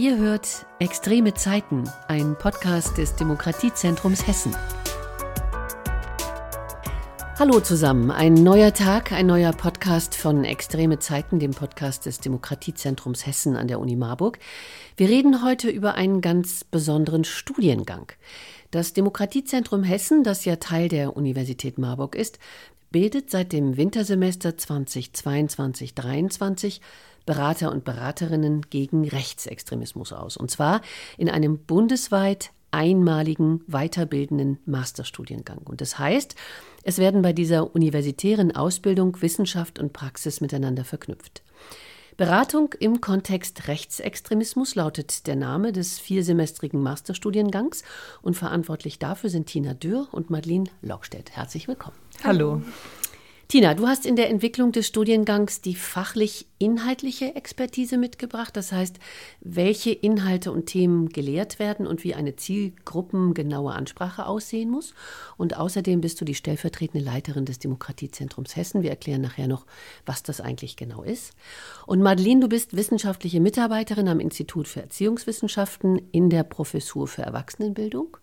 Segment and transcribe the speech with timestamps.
[0.00, 4.56] Ihr hört Extreme Zeiten, ein Podcast des Demokratiezentrums Hessen.
[7.38, 13.26] Hallo zusammen, ein neuer Tag, ein neuer Podcast von Extreme Zeiten, dem Podcast des Demokratiezentrums
[13.26, 14.38] Hessen an der Uni Marburg.
[14.96, 18.10] Wir reden heute über einen ganz besonderen Studiengang.
[18.70, 22.38] Das Demokratiezentrum Hessen, das ja Teil der Universität Marburg ist,
[22.90, 26.80] bildet seit dem Wintersemester 2022-23
[27.26, 30.36] Berater und Beraterinnen gegen Rechtsextremismus aus.
[30.36, 30.80] Und zwar
[31.16, 35.58] in einem bundesweit einmaligen weiterbildenden Masterstudiengang.
[35.58, 36.34] Und das heißt,
[36.82, 41.42] es werden bei dieser universitären Ausbildung Wissenschaft und Praxis miteinander verknüpft.
[42.16, 47.82] Beratung im Kontext Rechtsextremismus lautet der Name des viersemestrigen Masterstudiengangs
[48.20, 51.30] und verantwortlich dafür sind Tina Dürr und Madeline Lockstedt.
[51.30, 51.96] Herzlich willkommen.
[52.22, 52.60] Hallo.
[53.50, 58.56] Tina, du hast in der Entwicklung des Studiengangs die fachlich-inhaltliche Expertise mitgebracht.
[58.56, 59.00] Das heißt,
[59.40, 64.94] welche Inhalte und Themen gelehrt werden und wie eine zielgruppengenaue Ansprache aussehen muss.
[65.36, 68.84] Und außerdem bist du die stellvertretende Leiterin des Demokratiezentrums Hessen.
[68.84, 69.66] Wir erklären nachher noch,
[70.06, 71.32] was das eigentlich genau ist.
[71.86, 78.16] Und Madeleine, du bist wissenschaftliche Mitarbeiterin am Institut für Erziehungswissenschaften in der Professur für Erwachsenenbildung.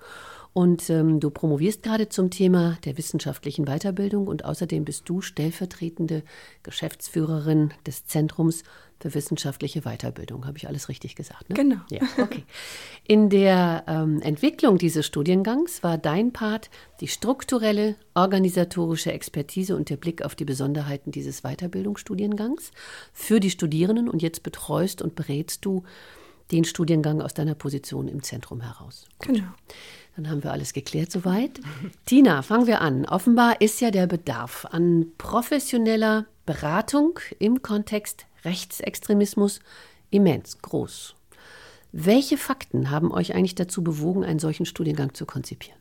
[0.58, 6.24] Und ähm, du promovierst gerade zum Thema der wissenschaftlichen Weiterbildung und außerdem bist du stellvertretende
[6.64, 8.64] Geschäftsführerin des Zentrums
[9.00, 10.48] für wissenschaftliche Weiterbildung.
[10.48, 11.48] Habe ich alles richtig gesagt?
[11.50, 11.56] Ne?
[11.56, 11.76] Genau.
[11.92, 12.44] Ja, okay.
[13.08, 16.72] In der ähm, Entwicklung dieses Studiengangs war dein Part
[17.02, 22.72] die strukturelle, organisatorische Expertise und der Blick auf die Besonderheiten dieses Weiterbildungsstudiengangs
[23.14, 24.10] für die Studierenden.
[24.10, 25.84] Und jetzt betreust und berätst du
[26.52, 29.06] den Studiengang aus deiner Position im Zentrum heraus.
[29.20, 29.36] Gut.
[29.36, 29.50] Genau.
[30.18, 31.62] Dann haben wir alles geklärt soweit.
[32.06, 33.06] Tina, fangen wir an.
[33.06, 39.60] Offenbar ist ja der Bedarf an professioneller Beratung im Kontext Rechtsextremismus
[40.10, 41.16] immens groß.
[41.92, 45.80] Welche Fakten haben euch eigentlich dazu bewogen, einen solchen Studiengang zu konzipieren?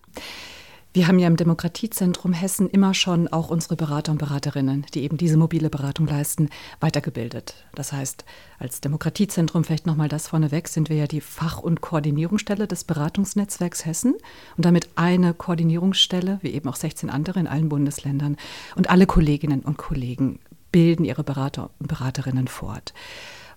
[0.96, 5.18] Wir haben ja im Demokratiezentrum Hessen immer schon auch unsere Berater und Beraterinnen, die eben
[5.18, 6.48] diese mobile Beratung leisten,
[6.80, 7.66] weitergebildet.
[7.74, 8.24] Das heißt,
[8.58, 13.84] als Demokratiezentrum, vielleicht nochmal das vorneweg, sind wir ja die Fach- und Koordinierungsstelle des Beratungsnetzwerks
[13.84, 14.14] Hessen
[14.56, 18.38] und damit eine Koordinierungsstelle, wie eben auch 16 andere in allen Bundesländern.
[18.74, 20.38] Und alle Kolleginnen und Kollegen
[20.72, 22.94] bilden ihre Berater und Beraterinnen fort.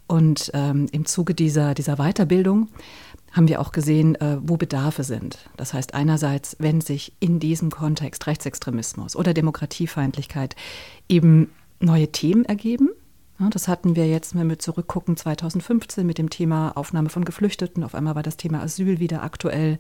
[0.10, 2.68] Und ähm, im Zuge dieser, dieser Weiterbildung
[3.32, 5.50] haben wir auch gesehen, äh, wo Bedarfe sind.
[5.58, 10.56] Das heißt einerseits, wenn sich in diesem Kontext Rechtsextremismus oder Demokratiefeindlichkeit
[11.08, 12.90] eben neue Themen ergeben.
[13.52, 17.84] das hatten wir jetzt, wenn wir zurückgucken, 2015 mit dem Thema Aufnahme von Geflüchteten.
[17.84, 19.80] Auf einmal war das Thema Asyl wieder aktuell.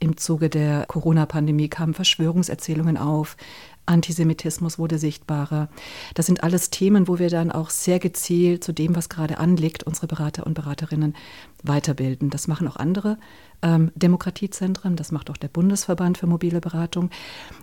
[0.00, 3.36] Im Zuge der Corona-Pandemie kamen Verschwörungserzählungen auf.
[3.84, 5.68] Antisemitismus wurde sichtbarer.
[6.14, 9.82] Das sind alles Themen, wo wir dann auch sehr gezielt zu dem, was gerade anliegt,
[9.82, 11.14] unsere Berater und Beraterinnen
[11.62, 12.30] weiterbilden.
[12.30, 13.18] Das machen auch andere
[13.62, 17.10] ähm, Demokratiezentren, das macht auch der Bundesverband für mobile Beratung.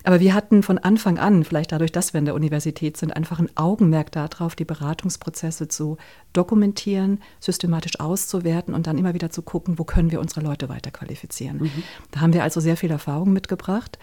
[0.03, 3.39] Aber wir hatten von Anfang an, vielleicht dadurch, dass wir in der Universität sind, einfach
[3.39, 5.97] ein Augenmerk darauf, die Beratungsprozesse zu
[6.33, 10.91] dokumentieren, systematisch auszuwerten und dann immer wieder zu gucken, wo können wir unsere Leute weiter
[10.91, 11.57] qualifizieren.
[11.57, 11.83] Mhm.
[12.11, 13.97] Da haben wir also sehr viel Erfahrung mitgebracht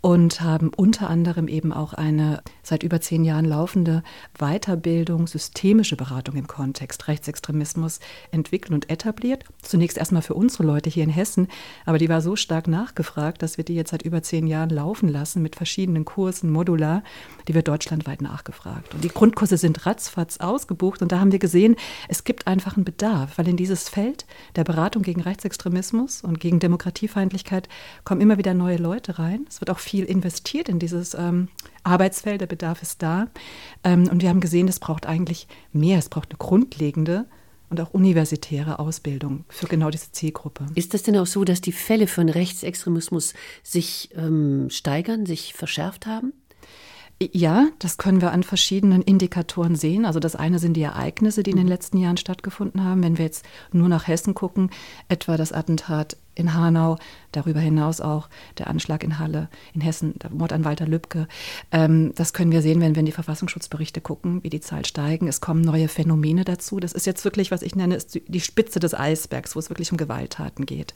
[0.00, 4.02] und haben unter anderem eben auch eine seit über zehn Jahren laufende
[4.38, 7.98] Weiterbildung, systemische Beratung im Kontext Rechtsextremismus
[8.30, 9.44] entwickelt und etabliert.
[9.62, 11.48] Zunächst erstmal für unsere Leute hier in Hessen,
[11.84, 15.08] aber die war so stark nachgefragt, dass wir die jetzt seit über zehn Jahren laufen
[15.08, 17.02] lassen mit verschiedenen Kursen, modular,
[17.48, 18.94] die wird deutschlandweit nachgefragt.
[18.94, 21.74] Und die Grundkurse sind ratzfatz ausgebucht und da haben wir gesehen,
[22.08, 26.60] es gibt einfach einen Bedarf, weil in dieses Feld der Beratung gegen Rechtsextremismus und gegen
[26.60, 27.68] Demokratiefeindlichkeit
[28.04, 29.46] kommen immer wieder neue Leute rein.
[29.48, 31.48] Es wird auch viel investiert in dieses ähm,
[31.82, 33.28] Arbeitsfeld, der Bedarf ist da.
[33.84, 37.26] Ähm, und wir haben gesehen, es braucht eigentlich mehr, es braucht eine grundlegende
[37.70, 40.66] und auch universitäre Ausbildung für genau diese Zielgruppe.
[40.74, 46.06] Ist das denn auch so, dass die Fälle von Rechtsextremismus sich ähm, steigern, sich verschärft
[46.06, 46.32] haben?
[47.20, 50.04] Ja, das können wir an verschiedenen Indikatoren sehen.
[50.04, 51.72] Also das eine sind die Ereignisse, die in den mhm.
[51.72, 53.02] letzten Jahren stattgefunden haben.
[53.02, 54.70] Wenn wir jetzt nur nach Hessen gucken,
[55.08, 56.96] etwa das Attentat in Hanau,
[57.32, 61.28] darüber hinaus auch der Anschlag in Halle, in Hessen, der Mord an Walter Lübcke.
[61.72, 65.28] Ähm, das können wir sehen, wenn wir in die Verfassungsschutzberichte gucken, wie die Zahlen steigen.
[65.28, 66.80] Es kommen neue Phänomene dazu.
[66.80, 69.92] Das ist jetzt wirklich, was ich nenne, ist die Spitze des Eisbergs, wo es wirklich
[69.92, 70.94] um Gewalttaten geht.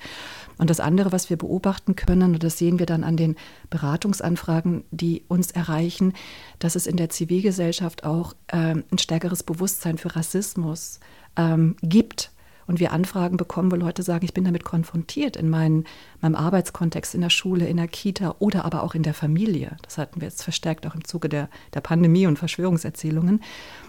[0.59, 3.37] Und das andere, was wir beobachten können, und das sehen wir dann an den
[3.71, 6.15] Beratungsanfragen, die uns erreichen,
[6.59, 11.01] dass es in der Zivilgesellschaft auch ähm, ein stärkeres Bewusstsein für Rassismus
[11.37, 12.32] ähm, gibt
[12.67, 15.85] und wir Anfragen bekommen, wo Leute sagen, ich bin damit konfrontiert in mein,
[16.21, 19.77] meinem Arbeitskontext, in der Schule, in der Kita oder aber auch in der Familie.
[19.83, 23.43] Das hatten wir jetzt verstärkt auch im Zuge der, der Pandemie und Verschwörungserzählungen.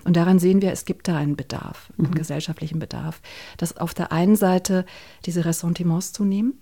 [0.04, 2.16] Und daran sehen wir, es gibt da einen Bedarf, einen mhm.
[2.16, 3.22] gesellschaftlichen Bedarf,
[3.58, 4.86] dass auf der einen Seite
[5.26, 6.54] diese Ressentiments zunehmen,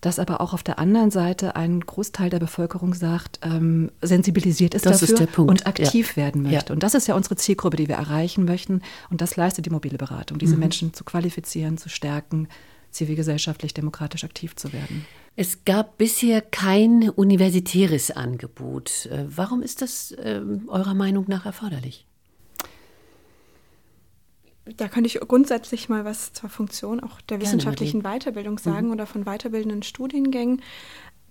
[0.00, 4.86] dass aber auch auf der anderen Seite ein Großteil der Bevölkerung sagt, ähm, sensibilisiert ist
[4.86, 6.16] das dafür ist und aktiv ja.
[6.16, 6.68] werden möchte.
[6.68, 6.72] Ja.
[6.72, 8.82] Und das ist ja unsere Zielgruppe, die wir erreichen möchten.
[9.10, 10.60] Und das leistet die mobile Beratung, diese mhm.
[10.60, 12.48] Menschen zu qualifizieren, zu stärken,
[12.90, 15.04] zivilgesellschaftlich, demokratisch aktiv zu werden.
[15.36, 19.06] Es gab bisher kein universitäres Angebot.
[19.06, 22.06] Äh, warum ist das äh, eurer Meinung nach erforderlich?
[24.76, 28.92] Da könnte ich grundsätzlich mal was zur Funktion auch der wissenschaftlichen Gerne, Weiterbildung sagen mhm.
[28.92, 30.62] oder von weiterbildenden Studiengängen.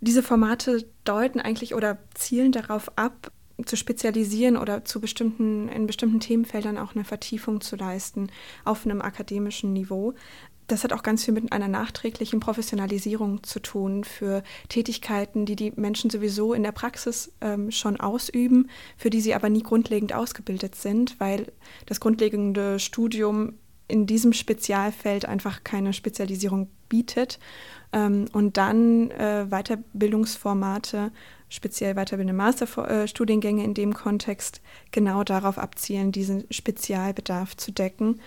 [0.01, 3.31] Diese Formate deuten eigentlich oder zielen darauf ab,
[3.65, 8.31] zu spezialisieren oder zu bestimmten, in bestimmten Themenfeldern auch eine Vertiefung zu leisten
[8.63, 10.13] auf einem akademischen Niveau
[10.71, 15.73] das hat auch ganz viel mit einer nachträglichen Professionalisierung zu tun für Tätigkeiten, die die
[15.75, 20.75] Menschen sowieso in der Praxis ähm, schon ausüben, für die sie aber nie grundlegend ausgebildet
[20.75, 21.51] sind, weil
[21.85, 23.53] das grundlegende Studium
[23.87, 27.39] in diesem Spezialfeld einfach keine Spezialisierung bietet.
[27.91, 31.11] Ähm, und dann äh, Weiterbildungsformate,
[31.49, 34.61] speziell weiterbildende Masterstudiengänge in dem Kontext,
[34.91, 38.21] genau darauf abzielen, diesen Spezialbedarf zu decken.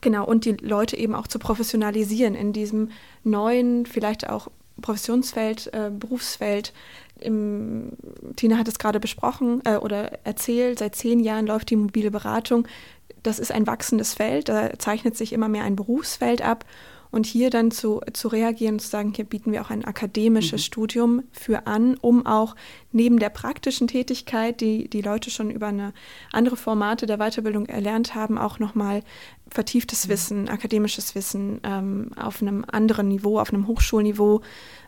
[0.00, 2.90] Genau, und die Leute eben auch zu professionalisieren in diesem
[3.24, 4.48] neuen, vielleicht auch
[4.80, 6.72] Professionsfeld, äh, Berufsfeld.
[7.20, 7.92] Im,
[8.36, 12.68] Tina hat es gerade besprochen äh, oder erzählt, seit zehn Jahren läuft die mobile Beratung.
[13.24, 16.64] Das ist ein wachsendes Feld, da zeichnet sich immer mehr ein Berufsfeld ab.
[17.10, 20.62] Und hier dann zu, zu reagieren und zu sagen, hier bieten wir auch ein akademisches
[20.62, 20.64] mhm.
[20.64, 22.54] Studium für an, um auch
[22.92, 25.92] neben der praktischen Tätigkeit, die die Leute schon über eine
[26.32, 29.02] andere Formate der Weiterbildung erlernt haben, auch nochmal
[29.48, 30.10] vertieftes mhm.
[30.10, 34.42] Wissen, akademisches Wissen ähm, auf einem anderen Niveau, auf einem Hochschulniveau,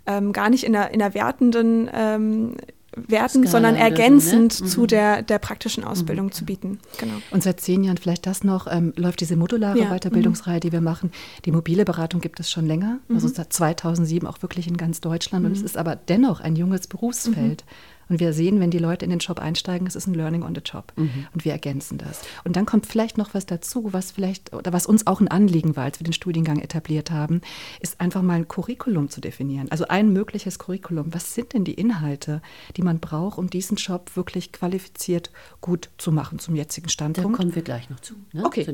[0.07, 2.57] ähm, gar nicht in einer, in einer wertenden ähm,
[2.97, 4.71] werten, Skala sondern ergänzend so, ne?
[4.71, 4.87] zu mhm.
[4.89, 6.33] der, der praktischen Ausbildung mhm.
[6.33, 6.79] zu bieten.
[6.99, 7.15] Genau.
[7.31, 9.91] Und seit zehn Jahren vielleicht das noch, ähm, läuft diese modulare ja.
[9.91, 10.61] Weiterbildungsreihe, mhm.
[10.61, 11.13] die wir machen.
[11.45, 13.33] Die mobile Beratung gibt es schon länger, also mhm.
[13.33, 15.47] seit 2007 auch wirklich in ganz Deutschland.
[15.47, 15.67] Und es mhm.
[15.67, 17.65] ist aber dennoch ein junges Berufsfeld.
[18.11, 20.55] Und wir sehen, wenn die Leute in den Job einsteigen, es ist ein Learning on
[20.55, 20.93] the Job.
[20.97, 21.27] Mhm.
[21.33, 22.23] Und wir ergänzen das.
[22.45, 25.77] Und dann kommt vielleicht noch was dazu, was vielleicht, oder was uns auch ein Anliegen
[25.77, 27.41] war, als wir den Studiengang etabliert haben,
[27.79, 29.69] ist einfach mal ein Curriculum zu definieren.
[29.71, 31.15] Also ein mögliches Curriculum.
[31.15, 32.43] Was sind denn die Inhalte,
[32.77, 35.31] die man braucht, um diesen Job wirklich qualifiziert
[35.61, 37.33] gut zu machen zum jetzigen Standpunkt?
[37.33, 38.15] Da kommen wir gleich noch zu.
[38.33, 38.45] Ne?
[38.45, 38.67] Okay.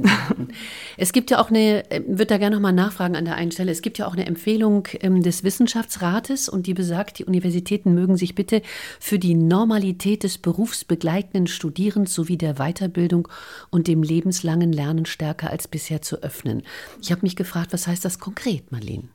[0.97, 3.51] Es gibt ja auch eine, äh, würde da gerne noch mal nachfragen an der einen
[3.51, 7.93] Stelle, es gibt ja auch eine Empfehlung ähm, des Wissenschaftsrates und die besagt, die Universitäten
[7.93, 8.63] mögen sich bitte
[8.99, 13.27] für die die Normalität des berufsbegleitenden Studierens sowie der Weiterbildung
[13.71, 16.63] und dem lebenslangen Lernen stärker als bisher zu öffnen.
[17.03, 19.09] Ich habe mich gefragt, was heißt das konkret, Marlene?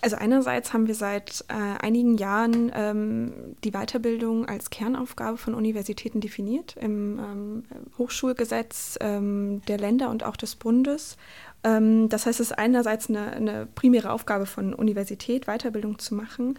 [0.00, 6.22] Also einerseits haben wir seit äh, einigen Jahren ähm, die Weiterbildung als Kernaufgabe von Universitäten
[6.22, 7.64] definiert im ähm,
[7.98, 11.18] Hochschulgesetz ähm, der Länder und auch des Bundes.
[11.64, 16.58] Ähm, das heißt, es ist einerseits eine, eine primäre Aufgabe von Universität, Weiterbildung zu machen.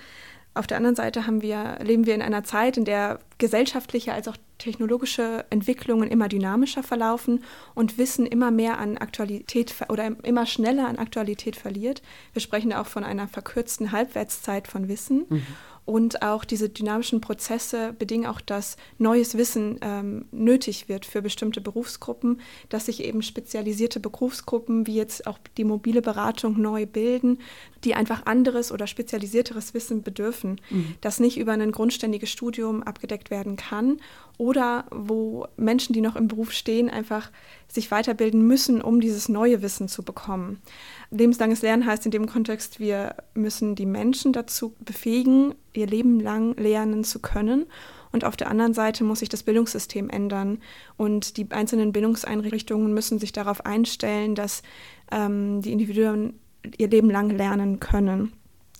[0.53, 4.35] Auf der anderen Seite wir, leben wir in einer Zeit, in der gesellschaftliche als auch
[4.57, 7.43] technologische Entwicklungen immer dynamischer verlaufen
[7.73, 12.01] und Wissen immer mehr an Aktualität oder immer schneller an Aktualität verliert.
[12.33, 15.25] Wir sprechen da auch von einer verkürzten Halbwertszeit von Wissen.
[15.29, 15.47] Mhm.
[15.91, 21.59] Und auch diese dynamischen Prozesse bedingen auch, dass neues Wissen ähm, nötig wird für bestimmte
[21.59, 22.39] Berufsgruppen,
[22.69, 27.39] dass sich eben spezialisierte Berufsgruppen wie jetzt auch die mobile Beratung neu bilden,
[27.83, 30.95] die einfach anderes oder spezialisierteres Wissen bedürfen, mhm.
[31.01, 33.99] das nicht über ein grundständiges Studium abgedeckt werden kann
[34.37, 37.31] oder wo Menschen, die noch im Beruf stehen, einfach
[37.67, 40.61] sich weiterbilden müssen, um dieses neue Wissen zu bekommen.
[41.11, 46.55] Lebenslanges Lernen heißt in dem Kontext, wir müssen die Menschen dazu befähigen, ihr Leben lang
[46.55, 47.65] lernen zu können.
[48.13, 50.59] Und auf der anderen Seite muss sich das Bildungssystem ändern.
[50.97, 54.63] Und die einzelnen Bildungseinrichtungen müssen sich darauf einstellen, dass
[55.11, 56.39] ähm, die Individuen
[56.77, 58.33] ihr Leben lang lernen können.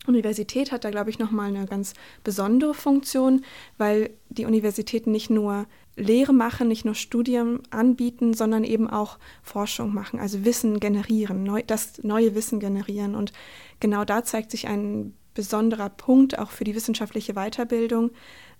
[0.08, 1.93] Universität hat da, glaube ich, nochmal eine ganz
[2.24, 3.43] besondere Funktion,
[3.77, 9.93] weil die Universitäten nicht nur Lehre machen, nicht nur Studien anbieten, sondern eben auch Forschung
[9.93, 13.13] machen, also Wissen generieren, neu, das neue Wissen generieren.
[13.15, 13.34] Und
[13.79, 18.12] genau da zeigt sich ein besonderer Punkt auch für die wissenschaftliche Weiterbildung,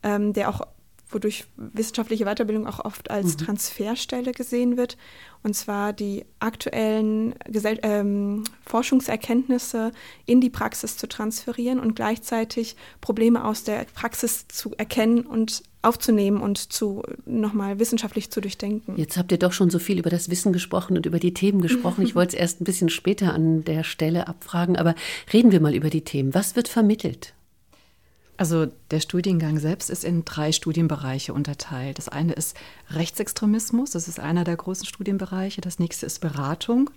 [0.03, 0.62] ähm, der auch
[1.13, 3.46] wodurch wissenschaftliche Weiterbildung auch oft als mhm.
[3.46, 4.98] Transferstelle gesehen wird,
[5.44, 9.91] und zwar die aktuellen Gesell ähm, Forschungserkenntnisse
[10.25, 16.41] in die Praxis zu transferieren und gleichzeitig Probleme aus der Praxis zu erkennen und aufzunehmen
[16.41, 18.98] und zu nochmal wissenschaftlich zu durchdenken.
[18.98, 21.62] Jetzt habt ihr doch schon so viel über das Wissen gesprochen und über die Themen
[21.62, 22.03] gesprochen.
[22.03, 24.94] Ich wollte es erst ein bisschen später an der Stelle abfragen, aber
[25.34, 26.36] reden wir mal über die Themen.
[26.36, 27.34] Was wird vermittelt?
[28.41, 32.00] Also der Studiengang selbst ist in drei Studienbereiche unterteilt.
[32.00, 32.57] Das eine ist
[32.89, 35.62] Rechtsextremismus, das ist einer der großen Studienbereiche.
[35.62, 36.89] Das nächste ist Beratung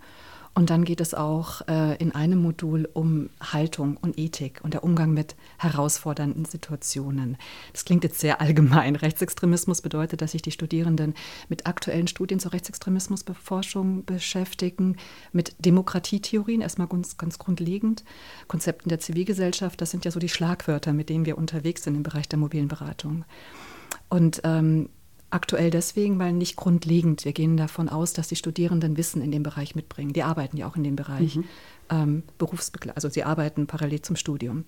[0.54, 4.84] und dann geht es auch äh, in einem Modul um Haltung und Ethik und der
[4.84, 7.36] Umgang mit herausfordernden Situationen.
[7.72, 8.94] Das klingt jetzt sehr allgemein.
[8.94, 11.14] Rechtsextremismus bedeutet, dass sich die Studierenden
[11.48, 14.96] mit aktuellen Studien zur Rechtsextremismusforschung beschäftigen,
[15.32, 18.04] mit Demokratietheorien, erstmal ganz, ganz grundlegend,
[18.46, 19.80] Konzepten der Zivilgesellschaft.
[19.80, 22.68] Das sind ja so die Schlagwörter, mit denen wir unterwegs sind im Bereich der mobilen
[22.68, 23.24] Beratung.
[24.08, 24.88] Und ähm,
[25.34, 27.24] Aktuell deswegen, weil nicht grundlegend.
[27.24, 30.12] Wir gehen davon aus, dass die Studierenden Wissen in dem Bereich mitbringen.
[30.12, 31.44] Die arbeiten ja auch in dem Bereich mhm.
[31.90, 34.64] ähm, Berufsbegleitung, also sie arbeiten parallel zum Studium.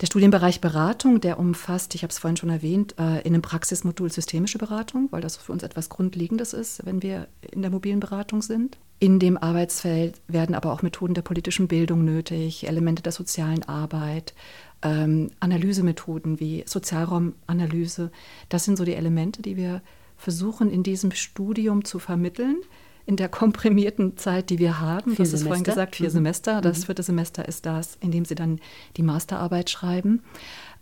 [0.00, 4.10] Der Studienbereich Beratung, der umfasst, ich habe es vorhin schon erwähnt, äh, in einem Praxismodul
[4.10, 8.42] systemische Beratung, weil das für uns etwas Grundlegendes ist, wenn wir in der mobilen Beratung
[8.42, 8.76] sind.
[9.00, 14.34] In dem Arbeitsfeld werden aber auch Methoden der politischen Bildung nötig, Elemente der sozialen Arbeit,
[14.82, 18.10] ähm, Analysemethoden wie Sozialraumanalyse.
[18.50, 19.80] Das sind so die Elemente, die wir
[20.18, 22.58] versuchen in diesem Studium zu vermitteln.
[23.06, 26.14] In der komprimierten Zeit, die wir haben, vier das ist vorhin gesagt, vier mhm.
[26.14, 26.60] Semester.
[26.60, 26.84] Das mhm.
[26.84, 28.60] vierte Semester ist das, in dem Sie dann
[28.98, 30.22] die Masterarbeit schreiben.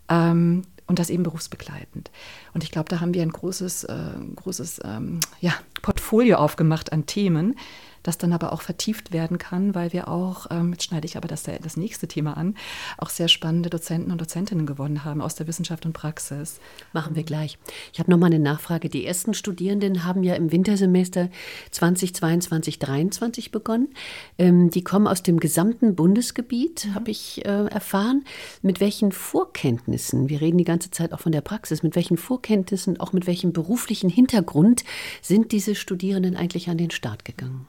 [0.09, 2.11] Ähm, und das eben berufsbegleitend.
[2.53, 3.95] Und ich glaube, da haben wir ein großes, äh,
[4.35, 7.55] großes ähm, ja, Portfolio aufgemacht an Themen,
[8.03, 11.27] das dann aber auch vertieft werden kann, weil wir auch, ähm, jetzt schneide ich aber
[11.27, 12.55] das, das nächste Thema an,
[12.97, 16.59] auch sehr spannende Dozenten und Dozentinnen gewonnen haben aus der Wissenschaft und Praxis.
[16.93, 17.57] Machen wir gleich.
[17.93, 18.89] Ich habe noch mal eine Nachfrage.
[18.89, 21.29] Die ersten Studierenden haben ja im Wintersemester
[21.71, 23.89] 2022, 2023 begonnen.
[24.37, 26.95] Ähm, die kommen aus dem gesamten Bundesgebiet, mhm.
[26.95, 28.23] habe ich äh, erfahren.
[28.61, 32.99] Mit welchen Vorkenntnissen, wir reden die ganze Zeit auch von der Praxis, mit welchen Vorkenntnissen,
[32.99, 34.83] auch mit welchem beruflichen Hintergrund
[35.21, 37.67] sind diese Studierenden eigentlich an den Start gegangen?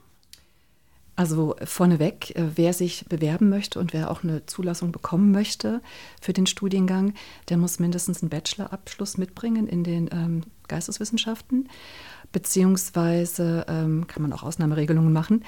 [1.21, 5.83] Also vorneweg, äh, wer sich bewerben möchte und wer auch eine Zulassung bekommen möchte
[6.23, 7.13] für den Studiengang,
[7.51, 11.69] der muss mindestens einen Bachelorabschluss mitbringen in den ähm, Geisteswissenschaften,
[12.33, 15.45] beziehungsweise ähm, kann man auch Ausnahmeregelungen machen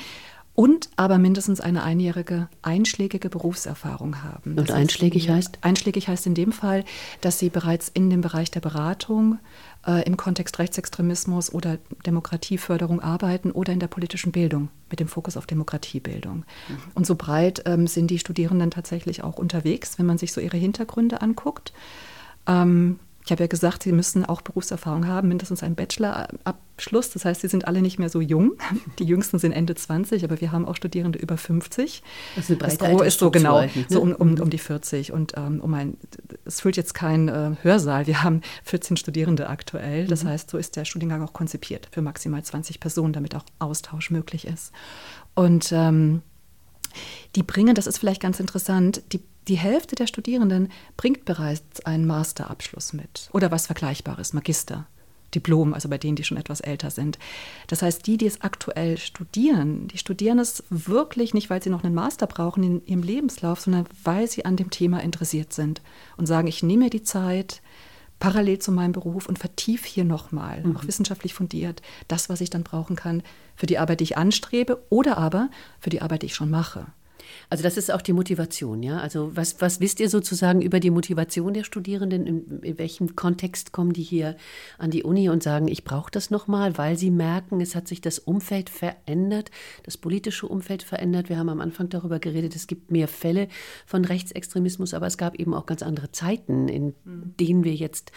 [0.54, 4.58] und aber mindestens eine einjährige einschlägige Berufserfahrung haben.
[4.58, 5.58] Und einschlägig heißt?
[5.62, 6.84] Einschlägig heißt in dem Fall,
[7.20, 9.38] dass sie bereits in dem Bereich der Beratung
[9.86, 15.38] äh, im Kontext Rechtsextremismus oder Demokratieförderung arbeiten oder in der politischen Bildung mit dem Fokus
[15.38, 16.38] auf Demokratiebildung.
[16.38, 16.76] Mhm.
[16.94, 20.58] Und so breit ähm, sind die Studierenden tatsächlich auch unterwegs, wenn man sich so ihre
[20.58, 21.72] Hintergründe anguckt.
[22.46, 27.10] Ähm, ich habe ja gesagt, sie müssen auch Berufserfahrung haben, mindestens einen Bachelorabschluss.
[27.10, 28.52] Das heißt, sie sind alle nicht mehr so jung.
[28.98, 32.02] Die jüngsten sind Ende 20, aber wir haben auch Studierende über 50.
[32.34, 33.70] Das, ist, das Gros ist so genau, ne?
[33.88, 35.12] so um, um, um, die 40.
[35.12, 35.96] Und ähm, um ein,
[36.44, 38.08] es füllt jetzt kein äh, Hörsaal.
[38.08, 40.08] Wir haben 14 Studierende aktuell.
[40.08, 40.28] Das mhm.
[40.28, 44.48] heißt, so ist der Studiengang auch konzipiert für maximal 20 Personen, damit auch Austausch möglich
[44.48, 44.72] ist.
[45.34, 46.22] Und ähm,
[47.36, 52.06] die bringen, das ist vielleicht ganz interessant, die die Hälfte der Studierenden bringt bereits einen
[52.06, 54.86] Masterabschluss mit oder was Vergleichbares, Magister,
[55.34, 57.18] Diplom, also bei denen, die schon etwas älter sind.
[57.66, 61.84] Das heißt, die, die es aktuell studieren, die studieren es wirklich nicht, weil sie noch
[61.84, 65.80] einen Master brauchen in ihrem Lebenslauf, sondern weil sie an dem Thema interessiert sind
[66.16, 67.62] und sagen, ich nehme mir die Zeit,
[68.20, 70.76] parallel zu meinem Beruf und vertiefe hier nochmal, mhm.
[70.76, 73.22] auch wissenschaftlich fundiert, das, was ich dann brauchen kann
[73.56, 76.86] für die Arbeit, die ich anstrebe oder aber für die Arbeit, die ich schon mache.
[77.50, 78.98] Also das ist auch die Motivation, ja.
[78.98, 82.26] Also was, was wisst ihr sozusagen über die Motivation der Studierenden?
[82.26, 84.36] In, in welchem Kontext kommen die hier
[84.78, 88.00] an die Uni und sagen, ich brauche das nochmal, weil sie merken, es hat sich
[88.00, 89.50] das Umfeld verändert,
[89.82, 91.28] das politische Umfeld verändert.
[91.28, 93.48] Wir haben am Anfang darüber geredet, es gibt mehr Fälle
[93.86, 97.34] von Rechtsextremismus, aber es gab eben auch ganz andere Zeiten, in mhm.
[97.38, 98.12] denen wir jetzt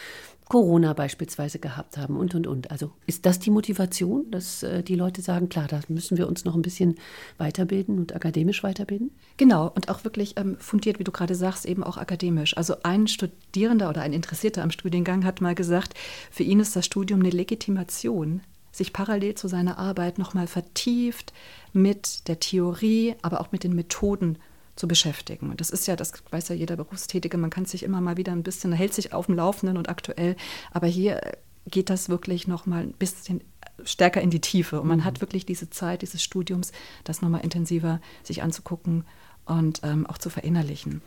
[0.48, 2.70] Corona beispielsweise gehabt haben und, und, und.
[2.70, 6.46] Also ist das die Motivation, dass äh, die Leute sagen, klar, da müssen wir uns
[6.46, 6.96] noch ein bisschen
[7.38, 9.12] weiterbilden und akademisch weiterbilden?
[9.38, 12.56] Genau, und auch wirklich ähm, fundiert, wie du gerade sagst, eben auch akademisch.
[12.58, 15.96] Also ein Studierender oder ein Interessierter am Studiengang hat mal gesagt,
[16.30, 21.34] für ihn ist das Studium eine Legitimation, sich parallel zu seiner Arbeit nochmal vertieft
[21.74, 24.38] mit der Theorie, aber auch mit den Methoden
[24.76, 25.50] zu beschäftigen.
[25.50, 28.32] Und das ist ja, das weiß ja jeder Berufstätige, man kann sich immer mal wieder
[28.32, 30.36] ein bisschen, hält sich auf dem Laufenden und aktuell,
[30.72, 31.22] aber hier
[31.68, 33.42] geht das wirklich noch mal ein bisschen
[33.84, 35.06] stärker in die Tiefe und man mhm.
[35.06, 36.72] hat wirklich diese Zeit dieses Studiums,
[37.04, 39.06] das noch mal intensiver sich anzugucken
[39.46, 41.02] und ähm, auch zu verinnerlichen.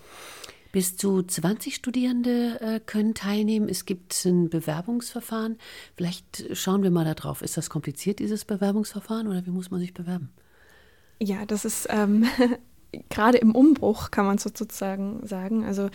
[0.71, 3.71] Bis zu 20 Studierende äh, können teilnehmen.
[3.71, 5.57] Es gibt ein Bewerbungsverfahren.
[5.97, 7.41] Vielleicht schauen wir mal da drauf.
[7.41, 10.29] Ist das kompliziert, dieses Bewerbungsverfahren, oder wie muss man sich bewerben?
[11.21, 12.27] Ja, das ist ähm,
[13.11, 15.65] gerade im Umbruch, kann man sozusagen sagen.
[15.65, 15.91] Also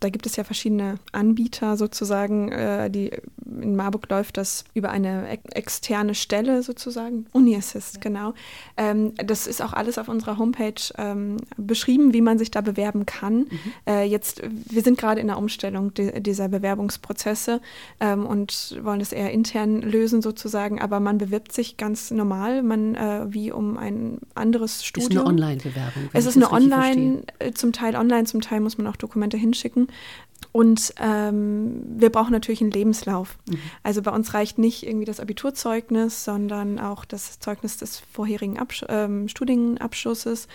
[0.00, 3.10] da gibt es ja verschiedene Anbieter sozusagen, äh, die
[3.60, 8.00] in Marburg läuft das über eine externe Stelle sozusagen, UniAssist, ja.
[8.00, 8.34] genau.
[8.76, 13.04] Ähm, das ist auch alles auf unserer Homepage ähm, beschrieben, wie man sich da bewerben
[13.06, 13.38] kann.
[13.38, 13.58] Mhm.
[13.86, 17.60] Äh, jetzt, wir sind gerade in der Umstellung de dieser Bewerbungsprozesse
[18.00, 22.94] ähm, und wollen das eher intern lösen sozusagen, aber man bewirbt sich ganz normal, man
[22.94, 25.10] äh, wie um ein anderes Studium.
[25.10, 26.10] Ist eine Online-Bewerbung.
[26.12, 27.54] Es ist eine Online, verstehe.
[27.54, 29.88] zum Teil online, zum Teil muss man auch Dokumente hinschicken.
[30.52, 33.38] Und ähm, wir brauchen natürlich einen Lebenslauf.
[33.48, 33.58] Mhm.
[33.82, 38.84] Also bei uns reicht nicht irgendwie das Abiturzeugnis, sondern auch das Zeugnis des vorherigen Absch
[38.88, 40.48] ähm, Studienabschlusses,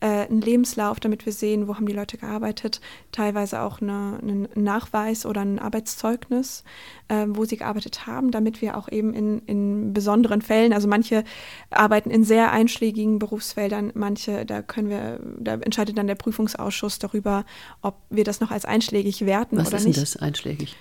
[0.00, 2.80] äh, ein Lebenslauf, damit wir sehen, wo haben die Leute gearbeitet,
[3.10, 6.62] teilweise auch eine, einen Nachweis oder ein Arbeitszeugnis,
[7.08, 11.24] äh, wo sie gearbeitet haben, damit wir auch eben in, in besonderen Fällen, also manche
[11.70, 17.44] arbeiten in sehr einschlägigen Berufsfeldern, manche, da können wir, da entscheidet dann der Prüfungsausschuss darüber,
[17.82, 19.96] ob wir das noch als einschlägig werten Was oder ist nicht.
[19.96, 20.76] Denn das einschlägig?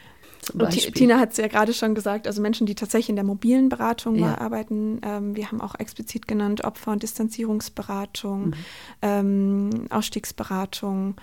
[0.94, 4.16] Tina hat es ja gerade schon gesagt, also Menschen, die tatsächlich in der mobilen Beratung
[4.16, 4.38] ja.
[4.38, 5.02] arbeiten.
[5.04, 8.54] Ähm, wir haben auch explizit genannt Opfer- und Distanzierungsberatung, mhm.
[9.02, 11.16] ähm, Ausstiegsberatung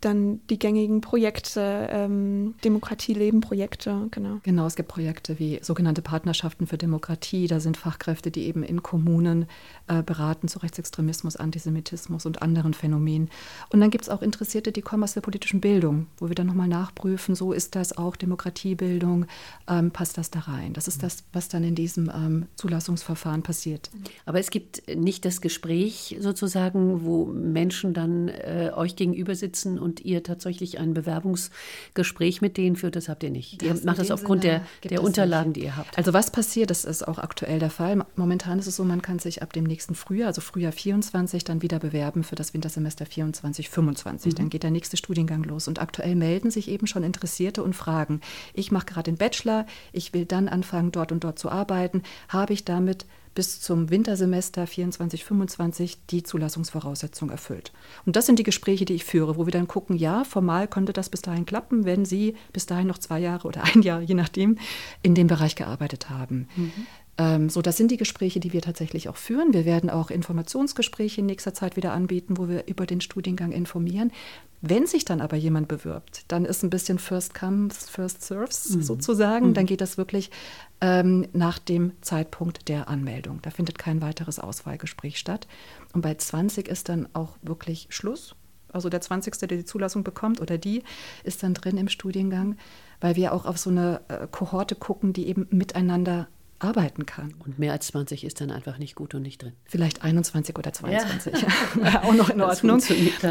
[0.00, 4.40] dann die gängigen Projekte, ähm, Demokratie leben Projekte, genau.
[4.42, 7.46] Genau, es gibt Projekte wie sogenannte Partnerschaften für Demokratie.
[7.46, 9.46] Da sind Fachkräfte, die eben in Kommunen
[9.88, 13.30] äh, beraten zu Rechtsextremismus, Antisemitismus und anderen Phänomenen.
[13.70, 16.46] Und dann gibt es auch Interessierte, die kommen aus der politischen Bildung, wo wir dann
[16.46, 19.26] nochmal nachprüfen, so ist das auch Demokratiebildung,
[19.68, 20.72] ähm, passt das da rein?
[20.74, 23.90] Das ist das, was dann in diesem ähm, Zulassungsverfahren passiert.
[24.26, 30.04] Aber es gibt nicht das Gespräch sozusagen, wo Menschen dann äh, euch gegenüber sitzen und
[30.04, 33.62] ihr tatsächlich ein Bewerbungsgespräch mit denen führt, das habt ihr nicht.
[33.62, 35.60] Das ihr macht das aufgrund Sinne der, der Unterlagen, nicht.
[35.60, 35.96] die ihr habt.
[35.96, 38.04] Also was passiert, das ist auch aktuell der Fall.
[38.16, 41.62] Momentan ist es so, man kann sich ab dem nächsten Frühjahr, also Frühjahr 24, dann
[41.62, 44.32] wieder bewerben für das Wintersemester 24, 25.
[44.32, 44.36] Mhm.
[44.36, 45.68] Dann geht der nächste Studiengang los.
[45.68, 48.20] Und aktuell melden sich eben schon Interessierte und fragen,
[48.54, 52.02] ich mache gerade den Bachelor, ich will dann anfangen, dort und dort zu arbeiten.
[52.28, 57.72] Habe ich damit bis zum Wintersemester 24, 25 die Zulassungsvoraussetzung erfüllt.
[58.06, 60.92] Und das sind die Gespräche, die ich führe, wo wir dann gucken, ja, formal konnte
[60.92, 64.14] das bis dahin klappen, wenn Sie bis dahin noch zwei Jahre oder ein Jahr, je
[64.14, 64.58] nachdem,
[65.02, 66.48] in dem Bereich gearbeitet haben.
[66.56, 66.72] Mhm.
[67.16, 69.52] Ähm, so, das sind die Gespräche, die wir tatsächlich auch führen.
[69.52, 74.10] Wir werden auch Informationsgespräche in nächster Zeit wieder anbieten, wo wir über den Studiengang informieren.
[74.60, 78.82] Wenn sich dann aber jemand bewirbt, dann ist ein bisschen First Comes, First Serves mhm.
[78.82, 79.48] sozusagen.
[79.48, 79.54] Mhm.
[79.54, 80.30] Dann geht das wirklich
[80.80, 83.40] ähm, nach dem Zeitpunkt der Anmeldung.
[83.42, 85.46] Da findet kein weiteres Auswahlgespräch statt.
[85.92, 88.34] Und bei 20 ist dann auch wirklich Schluss.
[88.72, 89.38] Also der 20.
[89.38, 90.82] der die Zulassung bekommt oder die
[91.22, 92.56] ist dann drin im Studiengang,
[93.00, 96.26] weil wir auch auf so eine äh, Kohorte gucken, die eben miteinander
[96.64, 97.34] arbeiten kann.
[97.44, 99.52] Und mehr als 20 ist dann einfach nicht gut und nicht drin.
[99.64, 101.34] Vielleicht 21 oder 22.
[101.82, 102.02] Ja.
[102.02, 102.82] auch noch in Ordnung.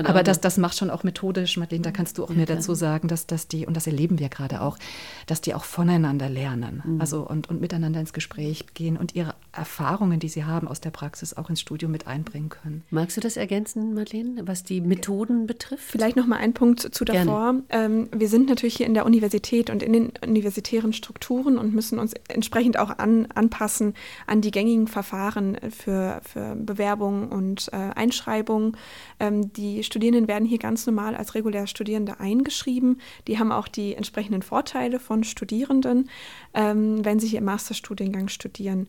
[0.04, 2.74] Aber das, das macht schon auch methodisch, Madeleine, da kannst du auch ja, mehr dazu
[2.74, 4.78] sagen, dass, dass die, und das erleben wir gerade auch,
[5.26, 6.84] dass die auch voneinander lernen.
[6.86, 7.02] Mhm.
[7.02, 10.92] Also und, und miteinander ins Gespräch gehen und ihre Erfahrungen, die sie haben aus der
[10.92, 12.84] Praxis, auch ins Studium mit einbringen können.
[12.90, 15.84] Magst du das ergänzen, Madeleine, was die Methoden betrifft?
[15.92, 17.56] Vielleicht noch mal ein Punkt zu davor.
[17.70, 22.00] Ähm, wir sind natürlich hier in der Universität und in den universitären Strukturen und müssen
[22.00, 23.94] uns entsprechend auch an anpassen
[24.28, 28.78] an die gängigen Verfahren für, für Bewerbungen und äh, Einschreibungen.
[29.20, 33.00] Ähm, die Studierenden werden hier ganz normal als regulär Studierende eingeschrieben.
[33.28, 36.10] Die haben auch die entsprechenden Vorteile von Studierenden,
[36.54, 38.88] ähm, wenn sie hier im Masterstudiengang studieren.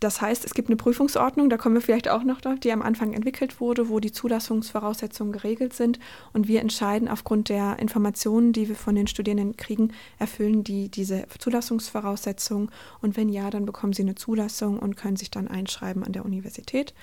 [0.00, 2.82] Das heißt, es gibt eine Prüfungsordnung, da kommen wir vielleicht auch noch drauf, die am
[2.82, 5.98] Anfang entwickelt wurde, wo die Zulassungsvoraussetzungen geregelt sind.
[6.32, 11.26] Und wir entscheiden aufgrund der Informationen, die wir von den Studierenden kriegen, erfüllen die diese
[11.38, 12.70] Zulassungsvoraussetzungen.
[13.00, 16.24] Und wenn ja, dann bekommen sie eine Zulassung und können sich dann einschreiben an der
[16.24, 16.94] Universität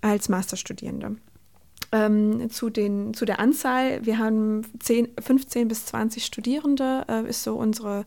[0.00, 1.16] als Masterstudierende.
[1.92, 7.44] Ähm, zu, den, zu der Anzahl, wir haben 10, 15 bis 20 Studierende, äh, ist
[7.44, 8.04] so unsere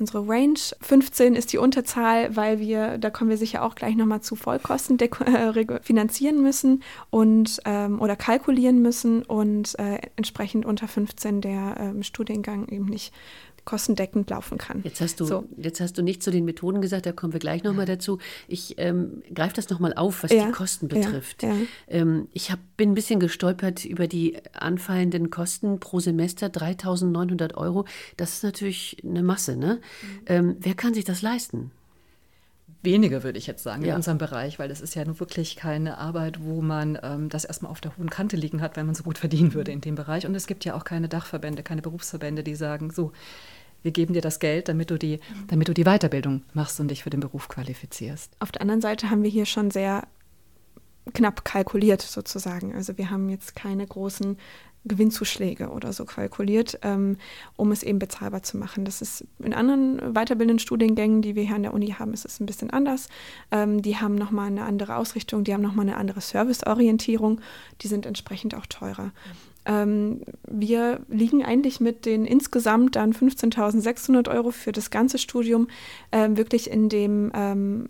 [0.00, 0.58] unsere Range.
[0.80, 4.98] 15 ist die Unterzahl, weil wir, da kommen wir sicher auch gleich nochmal zu Vollkosten
[5.00, 12.02] äh, finanzieren müssen und ähm, oder kalkulieren müssen und äh, entsprechend unter 15 der ähm,
[12.02, 13.12] Studiengang eben nicht
[13.64, 14.80] kostendeckend laufen kann.
[14.84, 15.44] Jetzt hast du, so.
[15.56, 18.18] jetzt hast du nicht zu den Methoden gesagt, da kommen wir gleich nochmal dazu.
[18.48, 21.42] Ich ähm, greife das nochmal auf, was ja, die Kosten betrifft.
[21.42, 21.60] Ja, ja.
[21.88, 27.84] Ähm, ich hab, bin ein bisschen gestolpert über die anfallenden Kosten pro Semester, 3.900 Euro.
[28.16, 29.56] Das ist natürlich eine Masse.
[29.56, 29.80] Ne?
[30.02, 30.20] Mhm.
[30.26, 31.70] Ähm, wer kann sich das leisten?
[32.82, 33.90] Wenige, würde ich jetzt sagen, ja.
[33.90, 37.44] in unserem Bereich, weil das ist ja nun wirklich keine Arbeit, wo man ähm, das
[37.44, 39.94] erstmal auf der hohen Kante liegen hat, weil man so gut verdienen würde in dem
[39.94, 40.26] Bereich.
[40.26, 43.12] Und es gibt ja auch keine Dachverbände, keine Berufsverbände, die sagen, so,
[43.82, 47.02] wir geben dir das Geld, damit du die, damit du die Weiterbildung machst und dich
[47.02, 48.32] für den Beruf qualifizierst.
[48.38, 50.06] Auf der anderen Seite haben wir hier schon sehr
[51.14, 52.74] knapp kalkuliert sozusagen.
[52.74, 54.36] Also wir haben jetzt keine großen
[54.84, 57.16] Gewinnzuschläge oder so kalkuliert, ähm,
[57.56, 58.84] um es eben bezahlbar zu machen.
[58.84, 62.40] Das ist in anderen weiterbildenden Studiengängen, die wir hier an der Uni haben, ist es
[62.40, 63.08] ein bisschen anders.
[63.50, 67.40] Ähm, die haben nochmal eine andere Ausrichtung, die haben nochmal eine andere Serviceorientierung,
[67.82, 69.12] die sind entsprechend auch teurer.
[69.66, 75.68] Ähm, wir liegen eigentlich mit den insgesamt dann 15.600 Euro für das ganze Studium
[76.10, 77.86] äh, wirklich in dem ähm,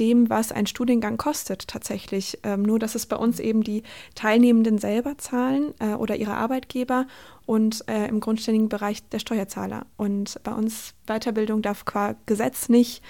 [0.00, 2.38] dem, was ein Studiengang kostet tatsächlich.
[2.42, 3.82] Ähm, nur, dass es bei uns eben die
[4.14, 7.06] Teilnehmenden selber zahlen äh, oder ihre Arbeitgeber
[7.46, 9.86] und äh, im grundständigen Bereich der Steuerzahler.
[9.96, 13.02] Und bei uns Weiterbildung darf qua Gesetz nicht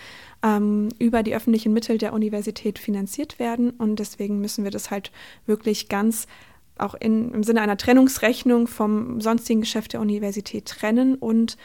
[0.43, 3.71] ähm, über die öffentlichen Mittel der Universität finanziert werden.
[3.71, 5.13] Und deswegen müssen wir das halt
[5.47, 6.27] wirklich ganz
[6.79, 11.57] auch in, im Sinne einer Trennungsrechnung vom sonstigen Geschäft der Universität trennen und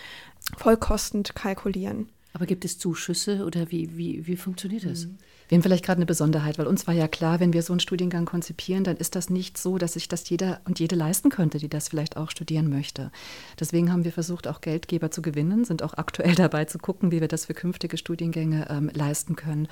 [0.58, 2.10] vollkostend kalkulieren.
[2.36, 5.06] Aber gibt es Zuschüsse oder wie, wie, wie funktioniert das?
[5.06, 5.18] Mhm.
[5.48, 7.80] Wir haben vielleicht gerade eine Besonderheit, weil uns war ja klar, wenn wir so einen
[7.80, 11.60] Studiengang konzipieren, dann ist das nicht so, dass sich das jeder und jede leisten könnte,
[11.60, 13.10] die das vielleicht auch studieren möchte.
[13.58, 17.22] Deswegen haben wir versucht, auch Geldgeber zu gewinnen, sind auch aktuell dabei zu gucken, wie
[17.22, 19.70] wir das für künftige Studiengänge ähm, leisten können.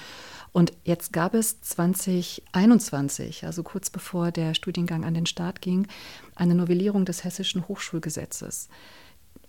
[0.54, 5.86] Und jetzt gab es 2021, also kurz bevor der Studiengang an den Start ging,
[6.34, 8.70] eine Novellierung des hessischen Hochschulgesetzes.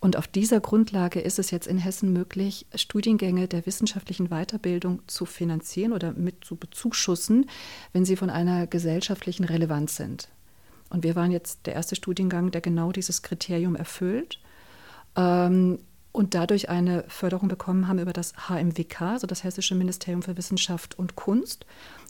[0.04, 5.24] Und auf dieser Grundlage ist es jetzt in Hessen möglich, Studiengänge der wissenschaftlichen Weiterbildung zu
[5.24, 7.48] finanzieren oder mit zu bezuschussen,
[7.94, 10.28] wenn sie von einer gesellschaftlichen Relevanz sind.
[10.90, 14.40] Und wir waren jetzt der erste Studiengang, der genau dieses Kriterium erfüllt.
[15.16, 15.78] Ähm,
[16.12, 20.98] und dadurch eine Förderung bekommen haben über das HMWK, also das Hessische Ministerium für Wissenschaft
[20.98, 21.64] und Kunst.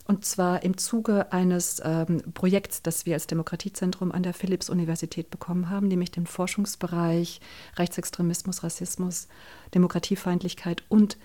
[0.07, 5.69] Und zwar im Zuge eines ähm, Projekts, das wir als Demokratiezentrum an der Philipps-Universität bekommen
[5.69, 7.41] haben, nämlich den Forschungsbereich
[7.77, 9.27] Rechtsextremismus, Rassismus,
[9.73, 11.17] Demokratiefeindlichkeit und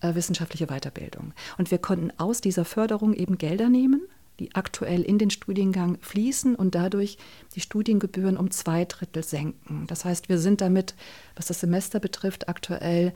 [0.00, 1.32] äh, wissenschaftliche Weiterbildung.
[1.56, 4.02] Und wir konnten aus dieser Förderung eben Gelder nehmen,
[4.38, 7.18] die aktuell in den Studiengang fließen und dadurch
[7.54, 9.86] die Studiengebühren um zwei Drittel senken.
[9.86, 10.94] Das heißt, wir sind damit,
[11.34, 13.12] was das Semester betrifft, aktuell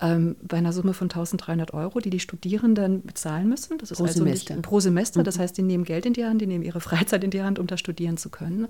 [0.00, 3.78] ähm, bei einer Summe von 1300 Euro, die die Studierenden bezahlen müssen.
[3.78, 4.54] Das ist pro also Semester.
[4.54, 5.20] Nicht, pro Semester.
[5.20, 5.24] Mhm.
[5.24, 7.58] Das heißt, die nehmen Geld in die Hand, die nehmen ihre Freizeit in die Hand,
[7.58, 8.68] um da studieren zu können,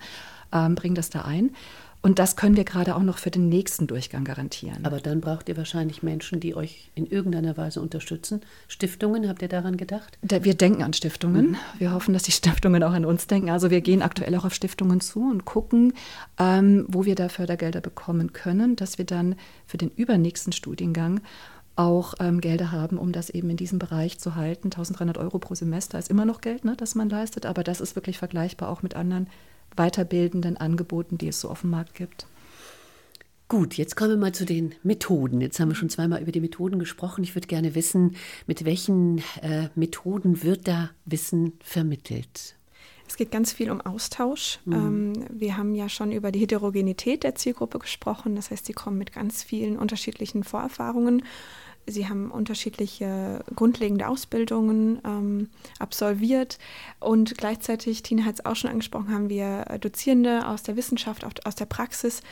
[0.52, 1.50] ähm, bringen das da ein.
[2.04, 4.84] Und das können wir gerade auch noch für den nächsten Durchgang garantieren.
[4.84, 8.42] Aber dann braucht ihr wahrscheinlich Menschen, die euch in irgendeiner Weise unterstützen.
[8.68, 10.18] Stiftungen, habt ihr daran gedacht?
[10.20, 11.52] wir denken an Stiftungen.
[11.52, 11.56] Mhm.
[11.78, 13.48] Wir hoffen, dass die Stiftungen auch an uns denken.
[13.48, 15.94] Also wir gehen aktuell auch auf Stiftungen zu und gucken,
[16.38, 21.22] ähm, wo wir da Fördergelder bekommen können, dass wir dann für den übernächsten Studiengang
[21.74, 24.66] auch ähm, Gelder haben, um das eben in diesem Bereich zu halten.
[24.66, 27.96] 1300 Euro pro Semester ist immer noch Geld, ne, das man leistet, aber das ist
[27.96, 29.26] wirklich vergleichbar auch mit anderen
[29.76, 32.26] weiterbildenden Angeboten, die es so auf dem Markt gibt.
[33.48, 35.40] Gut, jetzt kommen wir mal zu den Methoden.
[35.40, 37.22] Jetzt haben wir schon zweimal über die Methoden gesprochen.
[37.22, 42.56] Ich würde gerne wissen, mit welchen äh, Methoden wird da Wissen vermittelt?
[43.06, 44.60] Es geht ganz viel um Austausch.
[44.64, 44.72] Mhm.
[44.72, 48.34] Ähm, wir haben ja schon über die Heterogenität der Zielgruppe gesprochen.
[48.34, 51.22] Das heißt, sie kommen mit ganz vielen unterschiedlichen Vorerfahrungen
[51.86, 56.58] Sie haben unterschiedliche grundlegende Ausbildungen ähm, absolviert
[57.00, 61.54] und gleichzeitig, Tina hat es auch schon angesprochen, haben wir Dozierende aus der Wissenschaft, aus
[61.54, 62.22] der Praxis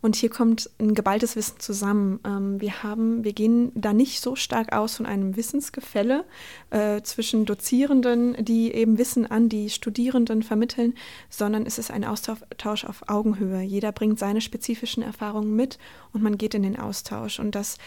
[0.00, 2.20] und hier kommt ein geballtes Wissen zusammen.
[2.24, 6.24] Ähm, wir haben, wir gehen da nicht so stark aus von einem Wissensgefälle
[6.70, 10.94] äh, zwischen Dozierenden, die eben Wissen an die Studierenden vermitteln,
[11.28, 13.60] sondern es ist ein Austausch auf Augenhöhe.
[13.60, 15.78] Jeder bringt seine spezifischen Erfahrungen mit
[16.12, 17.78] und man geht in den Austausch und das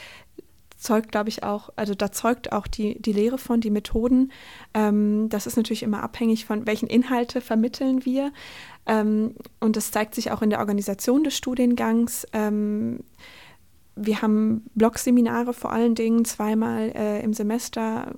[0.85, 4.31] zeugt, glaube ich, auch, also da zeugt auch die, die Lehre von, die Methoden.
[4.73, 8.31] Ähm, das ist natürlich immer abhängig von, welchen Inhalte vermitteln wir.
[8.85, 12.27] Ähm, und das zeigt sich auch in der Organisation des Studiengangs.
[12.33, 12.99] Ähm,
[13.95, 18.13] wir haben Blogseminare vor allen Dingen zweimal äh, im Semester.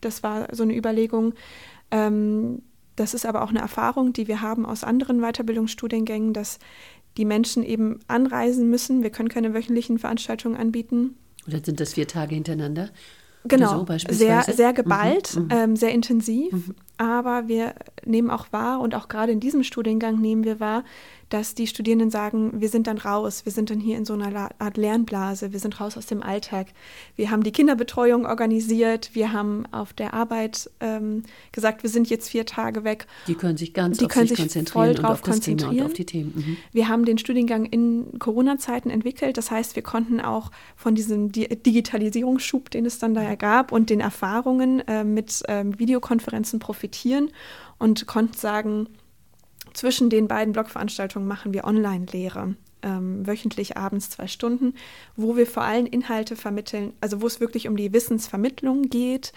[0.00, 1.34] Das war so eine Überlegung.
[1.90, 2.62] Ähm,
[2.94, 6.58] das ist aber auch eine Erfahrung, die wir haben aus anderen Weiterbildungsstudiengängen, dass
[7.16, 9.02] die Menschen eben anreisen müssen.
[9.02, 11.16] Wir können keine wöchentlichen Veranstaltungen anbieten
[11.46, 12.90] oder sind das vier Tage hintereinander?
[13.48, 15.48] Genau, so sehr, sehr geballt, mhm, mhm.
[15.50, 16.52] ähm, sehr intensiv.
[16.52, 16.74] Mhm.
[16.98, 20.84] Aber wir nehmen auch wahr und auch gerade in diesem Studiengang nehmen wir wahr,
[21.28, 24.50] dass die Studierenden sagen, wir sind dann raus, wir sind dann hier in so einer
[24.58, 26.68] Art Lernblase, wir sind raus aus dem Alltag.
[27.14, 32.28] Wir haben die Kinderbetreuung organisiert, wir haben auf der Arbeit ähm, gesagt, wir sind jetzt
[32.28, 33.06] vier Tage weg.
[33.28, 35.68] Die können sich ganz die auf können sich konzentrieren voll drauf und auf das Thema
[35.68, 36.32] und auf die Themen.
[36.34, 36.56] Mhm.
[36.72, 42.70] Wir haben den Studiengang in Corona-Zeiten entwickelt, das heißt, wir konnten auch von diesem Digitalisierungsschub,
[42.70, 47.30] den es dann da ja mal gab und den Erfahrungen äh, mit ähm, Videokonferenzen profitieren
[47.78, 48.88] und konnten sagen,
[49.76, 54.74] zwischen den beiden Blogveranstaltungen machen wir Online-Lehre ähm, wöchentlich abends zwei Stunden,
[55.16, 59.32] wo wir vor allem Inhalte vermitteln, also wo es wirklich um die Wissensvermittlung geht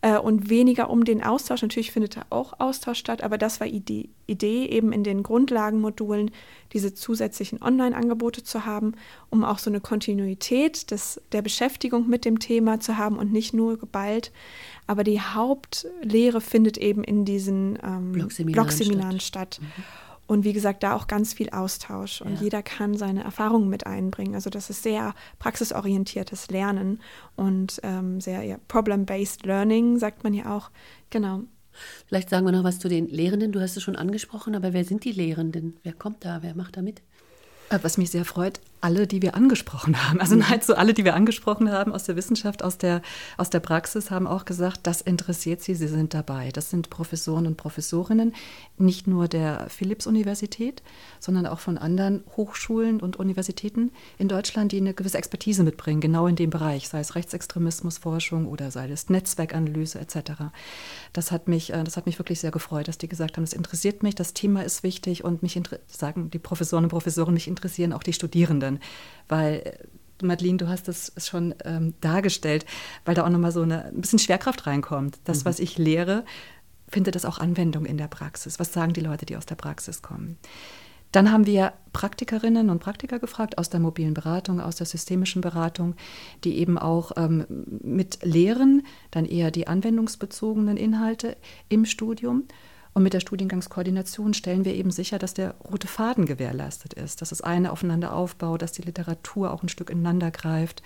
[0.00, 1.62] äh, und weniger um den Austausch.
[1.62, 6.30] Natürlich findet da auch Austausch statt, aber das war die Idee, eben in den Grundlagenmodulen
[6.72, 8.94] diese zusätzlichen Online-Angebote zu haben,
[9.28, 13.52] um auch so eine Kontinuität des, der Beschäftigung mit dem Thema zu haben und nicht
[13.52, 14.32] nur geballt.
[14.86, 19.56] Aber die Hauptlehre findet eben in diesen ähm, Blogseminaren, Blogseminaren statt.
[19.56, 19.60] statt.
[19.60, 19.84] Mhm.
[20.26, 22.42] Und wie gesagt, da auch ganz viel Austausch und ja.
[22.42, 24.34] jeder kann seine Erfahrungen mit einbringen.
[24.34, 27.00] Also das ist sehr praxisorientiertes Lernen
[27.36, 30.70] und ähm, sehr ja, problem-based Learning, sagt man ja auch.
[31.10, 31.42] Genau.
[32.06, 33.52] Vielleicht sagen wir noch was zu den Lehrenden.
[33.52, 35.76] Du hast es schon angesprochen, aber wer sind die Lehrenden?
[35.82, 36.38] Wer kommt da?
[36.42, 37.02] Wer macht da mit?
[37.68, 41.14] Äh, was mich sehr freut, alle, die wir angesprochen haben, also nahezu alle, die wir
[41.14, 43.00] angesprochen haben aus der Wissenschaft, aus der,
[43.38, 46.50] aus der Praxis, haben auch gesagt, das interessiert sie, sie sind dabei.
[46.52, 48.34] Das sind Professoren und Professorinnen,
[48.76, 50.82] nicht nur der Philipps-Universität,
[51.18, 56.26] sondern auch von anderen Hochschulen und Universitäten in Deutschland, die eine gewisse Expertise mitbringen, genau
[56.26, 60.52] in dem Bereich, sei es Rechtsextremismusforschung oder sei es Netzwerkanalyse etc.
[61.14, 63.54] Das hat mich, äh, das hat mich wirklich sehr gefreut, dass die gesagt haben, das
[63.54, 67.94] interessiert mich, das Thema ist wichtig und mich sagen die Professoren und Professoren, mich interessieren
[67.94, 68.73] auch die Studierenden,
[69.28, 72.64] weil äh, Madeline, du hast es schon ähm, dargestellt,
[73.04, 75.18] weil da auch nochmal so eine, ein bisschen Schwerkraft reinkommt.
[75.24, 75.44] Das, mhm.
[75.46, 76.24] was ich lehre,
[76.88, 78.58] findet das auch Anwendung in der Praxis.
[78.58, 80.38] Was sagen die Leute, die aus der Praxis kommen?
[81.14, 85.94] Dann haben wir Praktikerinnen und Praktiker gefragt aus der mobilen Beratung, aus der systemischen Beratung,
[86.42, 87.46] die eben auch ähm,
[87.82, 88.82] mit lehren,
[89.12, 91.36] dann eher die anwendungsbezogenen Inhalte
[91.68, 92.44] im Studium.
[92.94, 97.30] Und mit der Studiengangskoordination stellen wir eben sicher, dass der rote Faden gewährleistet ist, dass
[97.30, 100.80] das eine aufeinander aufbaut, dass die Literatur auch ein Stück ineinander greift.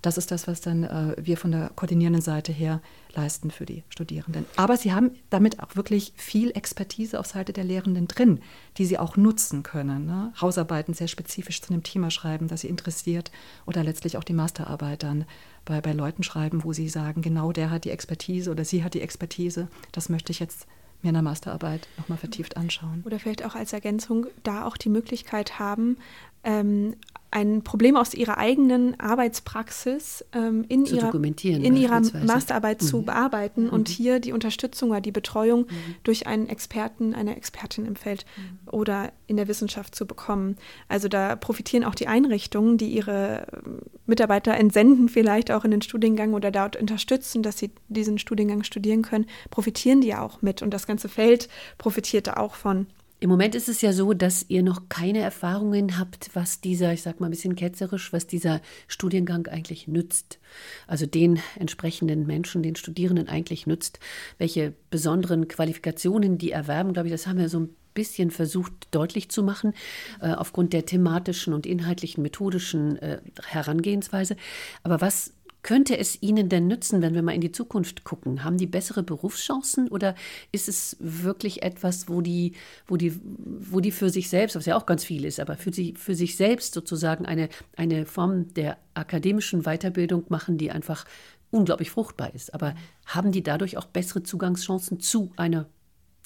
[0.00, 2.80] Das ist das, was dann äh, wir von der koordinierenden Seite her
[3.14, 4.46] leisten für die Studierenden.
[4.56, 8.40] Aber sie haben damit auch wirklich viel Expertise auf Seite der Lehrenden drin,
[8.78, 10.06] die sie auch nutzen können.
[10.06, 10.32] Ne?
[10.40, 13.30] Hausarbeiten sehr spezifisch zu einem Thema schreiben, das sie interessiert
[13.66, 15.26] oder letztlich auch die Masterarbeit dann
[15.66, 18.94] bei, bei Leuten schreiben, wo sie sagen, genau der hat die Expertise oder sie hat
[18.94, 20.66] die Expertise, das möchte ich jetzt
[21.02, 23.02] mir in der Masterarbeit nochmal vertieft anschauen.
[23.04, 25.96] Oder vielleicht auch als Ergänzung da auch die Möglichkeit haben,
[26.44, 26.94] ähm,
[27.32, 32.86] ein Problem aus ihrer eigenen Arbeitspraxis ähm, in, ihrer, in ihrer Masterarbeit mhm.
[32.86, 33.70] zu bearbeiten mhm.
[33.70, 35.94] und hier die Unterstützung oder die Betreuung mhm.
[36.02, 38.68] durch einen Experten, eine Expertin im Feld mhm.
[38.70, 40.56] oder in der Wissenschaft zu bekommen.
[40.88, 45.82] Also da profitieren auch die Einrichtungen, die ihre ähm, Mitarbeiter entsenden, vielleicht auch in den
[45.82, 50.74] Studiengang oder dort unterstützen, dass sie diesen Studiengang studieren können, profitieren die auch mit und
[50.74, 52.86] das ganze Feld profitiert da auch von.
[53.22, 57.02] Im Moment ist es ja so, dass ihr noch keine Erfahrungen habt, was dieser, ich
[57.02, 60.38] sag mal ein bisschen ketzerisch, was dieser Studiengang eigentlich nützt.
[60.86, 64.00] Also den entsprechenden Menschen, den Studierenden eigentlich nützt.
[64.38, 69.28] Welche besonderen Qualifikationen die erwerben, glaube ich, das haben wir so ein bisschen versucht deutlich
[69.28, 69.74] zu machen,
[70.22, 74.36] äh, aufgrund der thematischen und inhaltlichen, methodischen äh, Herangehensweise.
[74.82, 78.44] Aber was könnte es Ihnen denn nützen, wenn wir mal in die Zukunft gucken?
[78.44, 80.14] Haben die bessere Berufschancen oder
[80.52, 82.52] ist es wirklich etwas, wo die,
[82.86, 85.72] wo die, wo die für sich selbst, was ja auch ganz viel ist, aber für,
[85.72, 91.04] sie, für sich selbst sozusagen eine, eine Form der akademischen Weiterbildung machen, die einfach
[91.50, 92.54] unglaublich fruchtbar ist.
[92.54, 92.74] Aber
[93.06, 95.68] haben die dadurch auch bessere Zugangschancen zu einer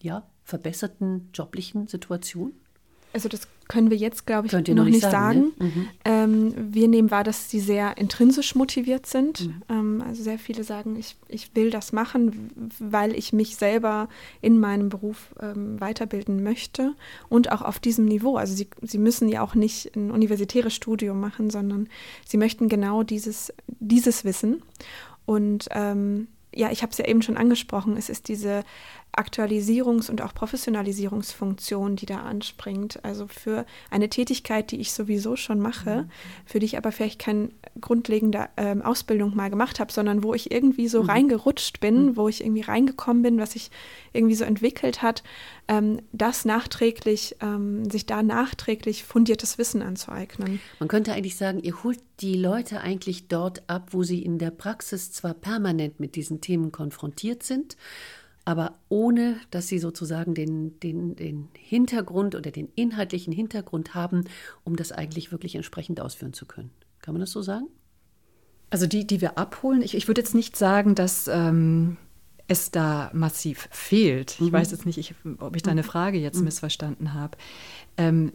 [0.00, 2.52] ja, verbesserten joblichen Situation?
[3.12, 5.12] Also das können wir jetzt, glaube ich, noch, noch, nicht sagen.
[5.12, 5.52] sagen.
[5.58, 5.66] Ne?
[5.66, 5.88] Mhm.
[6.04, 9.46] Ähm, wir nehmen wahr, dass sie sehr intrinsisch motiviert sind.
[9.46, 9.62] Mhm.
[9.68, 14.08] Ähm, also sehr viele sagen, ich, ich will das machen, weil ich mich selber
[14.40, 16.94] in meinem Beruf ähm, weiterbilden möchte
[17.28, 18.36] und auch auf diesem Niveau.
[18.36, 21.88] Also sie, sie müssen ja auch nicht ein universitäres Studium machen, sondern
[22.26, 24.62] sie möchten genau dieses, dieses Wissen.
[25.26, 28.62] Und ähm, ja, ich habe es ja eben schon angesprochen, es ist diese
[29.18, 33.04] Aktualisierungs- und auch Professionalisierungsfunktion, die da anspringt.
[33.04, 36.10] Also für eine Tätigkeit, die ich sowieso schon mache, mhm.
[36.44, 37.50] für die ich aber vielleicht keine
[37.80, 41.10] grundlegende ähm, Ausbildung mal gemacht habe, sondern wo ich irgendwie so mhm.
[41.10, 42.16] reingerutscht bin, mhm.
[42.16, 43.70] wo ich irgendwie reingekommen bin, was sich
[44.12, 45.22] irgendwie so entwickelt hat,
[45.68, 50.60] ähm, das nachträglich, ähm, sich da nachträglich fundiertes Wissen anzueignen.
[50.78, 54.50] Man könnte eigentlich sagen, ihr holt die Leute eigentlich dort ab, wo sie in der
[54.50, 57.76] Praxis zwar permanent mit diesen Themen konfrontiert sind,
[58.44, 64.24] aber ohne dass sie sozusagen den, den, den Hintergrund oder den inhaltlichen Hintergrund haben,
[64.64, 66.70] um das eigentlich wirklich entsprechend ausführen zu können.
[67.00, 67.68] Kann man das so sagen?
[68.70, 71.96] Also die, die wir abholen, ich, ich würde jetzt nicht sagen, dass ähm,
[72.48, 74.32] es da massiv fehlt.
[74.32, 74.52] Ich mhm.
[74.52, 75.86] weiß jetzt nicht, ich, ob ich deine mhm.
[75.86, 76.44] Frage jetzt mhm.
[76.44, 77.38] missverstanden habe.
[77.96, 78.32] Ähm,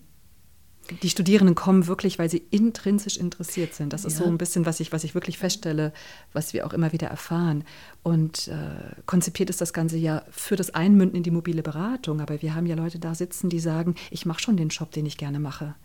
[1.03, 3.93] die Studierenden kommen wirklich, weil sie intrinsisch interessiert sind.
[3.93, 5.93] Das ist so ein bisschen, was ich, was ich wirklich feststelle,
[6.33, 7.63] was wir auch immer wieder erfahren.
[8.03, 12.21] Und äh, konzipiert ist das Ganze ja für das Einmünden in die mobile Beratung.
[12.21, 15.05] Aber wir haben ja Leute da sitzen, die sagen, ich mache schon den Job, den
[15.05, 15.75] ich gerne mache.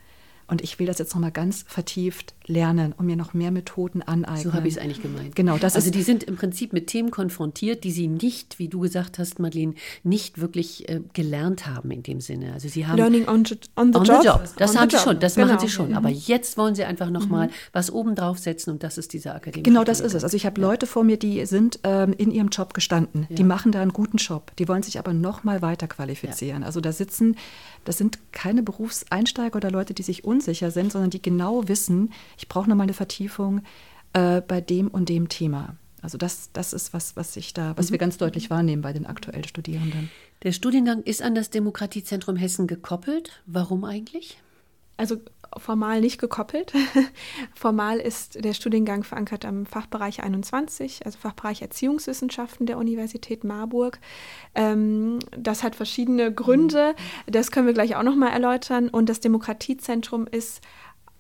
[0.47, 4.43] Und ich will das jetzt nochmal ganz vertieft lernen und mir noch mehr Methoden aneignen.
[4.43, 5.35] So habe ich es eigentlich gemeint.
[5.35, 8.81] Genau, das also die sind im Prinzip mit Themen konfrontiert, die sie nicht, wie du
[8.81, 12.53] gesagt hast, Madeleine, nicht wirklich äh, gelernt haben in dem Sinne.
[12.53, 13.45] Also sie haben Learning on,
[13.77, 14.21] on the on job.
[14.21, 14.49] The job.
[14.57, 15.47] Das on haben sie schon, das genau.
[15.47, 15.91] machen sie schon.
[15.91, 15.97] Mhm.
[15.97, 17.53] Aber jetzt wollen sie einfach nochmal mhm.
[17.73, 19.63] was oben draufsetzen und das ist dieser Akademie.
[19.63, 20.25] Genau, das ist es.
[20.25, 20.67] Also ich habe ja.
[20.67, 23.27] Leute vor mir, die sind ähm, in ihrem Job gestanden.
[23.31, 23.37] Ja.
[23.37, 24.53] Die machen da einen guten Job.
[24.59, 26.61] Die wollen sich aber nochmal weiter qualifizieren.
[26.61, 26.67] Ja.
[26.67, 27.37] Also da sitzen,
[27.85, 32.49] das sind keine Berufseinsteiger oder Leute, die sich unsicher sind, sondern die genau wissen, ich
[32.49, 33.63] brauche nochmal eine Vertiefung
[34.13, 35.77] äh, bei dem und dem Thema.
[36.03, 37.93] Also das, das ist was, was ich da, was mhm.
[37.93, 40.11] wir ganz deutlich wahrnehmen bei den aktuell Studierenden.
[40.43, 43.41] Der Studiengang ist an das Demokratiezentrum Hessen gekoppelt.
[43.47, 44.37] Warum eigentlich?
[44.97, 45.17] Also
[45.57, 46.73] formal nicht gekoppelt.
[47.55, 53.99] formal ist der Studiengang verankert am Fachbereich 21, also Fachbereich Erziehungswissenschaften der Universität Marburg.
[54.55, 56.95] Ähm, das hat verschiedene Gründe.
[57.27, 58.89] Das können wir gleich auch noch mal erläutern.
[58.89, 60.61] Und das Demokratiezentrum ist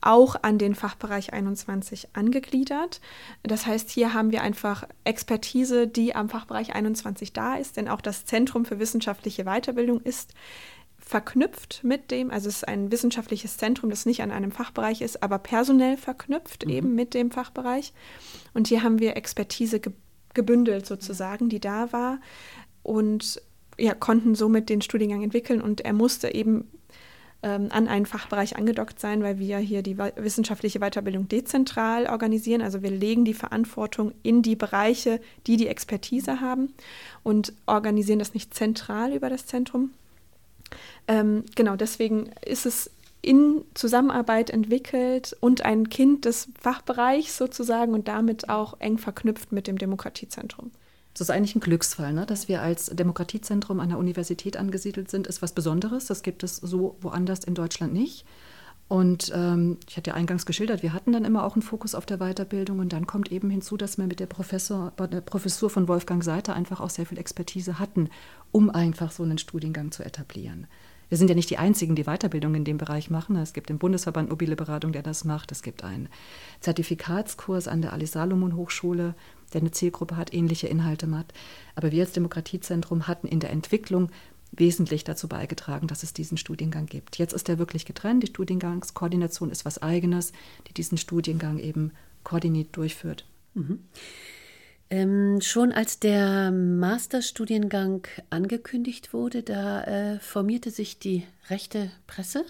[0.01, 3.01] auch an den Fachbereich 21 angegliedert.
[3.43, 8.03] Das heißt, hier haben wir einfach Expertise, die am Fachbereich 21 da ist, denn auch
[8.03, 10.35] das Zentrum für wissenschaftliche Weiterbildung ist
[11.05, 15.23] verknüpft mit dem, also es ist ein wissenschaftliches Zentrum, das nicht an einem Fachbereich ist,
[15.23, 16.73] aber personell verknüpft mhm.
[16.73, 17.93] eben mit dem Fachbereich.
[18.55, 19.93] Und hier haben wir Expertise ge
[20.33, 22.19] gebündelt sozusagen, die da war
[22.83, 23.41] und
[23.79, 26.69] ja, konnten somit den Studiengang entwickeln und er musste eben
[27.45, 32.63] ähm, an einen Fachbereich angedockt sein, weil wir hier die wissenschaftliche Weiterbildung dezentral organisieren.
[32.63, 36.75] Also wir legen die Verantwortung in die Bereiche, die die Expertise haben
[37.23, 39.93] und organisieren das nicht zentral über das Zentrum.
[41.09, 42.91] Ähm, genau, deswegen ist es
[43.23, 49.67] in Zusammenarbeit entwickelt und ein Kind des Fachbereichs sozusagen und damit auch eng verknüpft mit
[49.67, 50.71] dem Demokratiezentrum.
[51.15, 52.27] Das ist eigentlich ein Glücksfall, ne?
[52.27, 56.07] dass wir als Demokratiezentrum an der Universität angesiedelt sind, ist was Besonderes.
[56.07, 58.27] Das gibt es so woanders in Deutschland nicht.
[58.95, 62.07] Und ähm, ich hatte ja eingangs geschildert, wir hatten dann immer auch einen Fokus auf
[62.07, 65.89] der Weiterbildung und dann kommt eben hinzu, dass wir mit der, Professor, der Professur von
[65.89, 68.09] Wolfgang Seiter einfach auch sehr viel Expertise hatten,
[68.53, 70.69] um einfach so einen Studiengang zu etablieren.
[71.09, 73.35] Wir sind ja nicht die Einzigen, die Weiterbildung in dem Bereich machen.
[73.35, 75.51] Es gibt den Bundesverband Mobile Beratung, der das macht.
[75.51, 76.09] Es gibt einen
[76.61, 79.17] Zertifikatskurs an der Alice Salomon Hochschule
[79.55, 81.33] der eine Zielgruppe hat, ähnliche Inhalte hat.
[81.75, 84.11] Aber wir als Demokratiezentrum hatten in der Entwicklung
[84.57, 87.19] wesentlich dazu beigetragen, dass es diesen Studiengang gibt.
[87.19, 88.23] Jetzt ist er wirklich getrennt.
[88.23, 90.33] Die Studiengangskoordination ist was Eigenes,
[90.69, 93.27] die diesen Studiengang eben koordiniert durchführt.
[93.55, 93.81] Mhm.
[94.91, 102.45] Ähm, schon als der Masterstudiengang angekündigt wurde, da äh, formierte sich die rechte Presse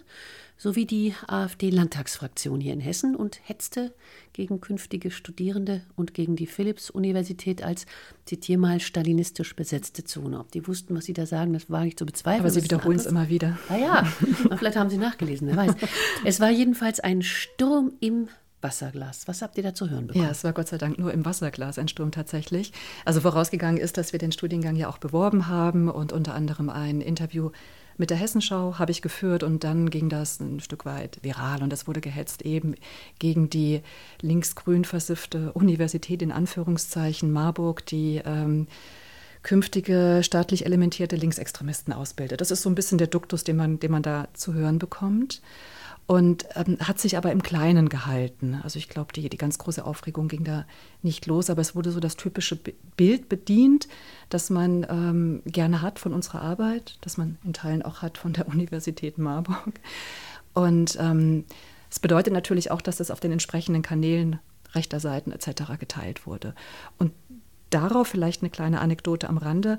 [0.57, 3.93] sowie die AfD-Landtagsfraktion hier in Hessen und hetzte
[4.33, 7.87] gegen künftige Studierende und gegen die Philipps-Universität als,
[8.25, 10.39] zitiere mal, stalinistisch besetzte Zone.
[10.39, 12.41] Ob die wussten, was sie da sagen, das wage ich zu bezweifeln.
[12.41, 13.59] Aber sie wiederholen es immer wieder.
[13.69, 14.05] Ah ja,
[14.57, 15.75] vielleicht haben sie nachgelesen, wer weiß.
[16.25, 18.29] Es war jedenfalls ein Sturm im
[18.65, 19.29] Wasserglas.
[19.29, 20.25] Was habt ihr da zu hören bekommen?
[20.25, 22.73] Ja, es war Gott sei Dank nur im Wasserglas ein Sturm tatsächlich.
[23.05, 27.01] Also vorausgegangen ist, dass wir den Studiengang ja auch beworben haben und unter anderem ein
[27.01, 27.51] Interview
[27.97, 31.71] mit der Hessenschau habe ich geführt und dann ging das ein Stück weit viral und
[31.71, 32.75] das wurde gehetzt eben
[33.19, 33.83] gegen die
[34.21, 38.67] linksgrün versiffte Universität in Anführungszeichen Marburg, die ähm,
[39.43, 42.41] künftige staatlich elementierte Linksextremisten ausbildet.
[42.41, 45.43] Das ist so ein bisschen der Duktus, den man, den man da zu hören bekommt
[46.07, 48.61] und ähm, hat sich aber im Kleinen gehalten.
[48.63, 50.67] Also ich glaube, die, die ganz große Aufregung ging da
[51.03, 52.57] nicht los, aber es wurde so das typische
[52.97, 53.89] Bild bedient,
[54.29, 58.35] das man ähm, gerne hat von unserer Arbeit, das man in Teilen auch hat von
[58.35, 59.81] der Universität Marburg.
[60.53, 61.45] Und ähm,
[61.91, 64.41] es bedeutet natürlich auch, dass das auf den entsprechenden Kanälen
[64.75, 65.79] rechter Seiten etc.
[65.79, 66.55] geteilt wurde.
[66.99, 67.13] Und
[67.71, 69.79] darauf vielleicht eine kleine Anekdote am Rande.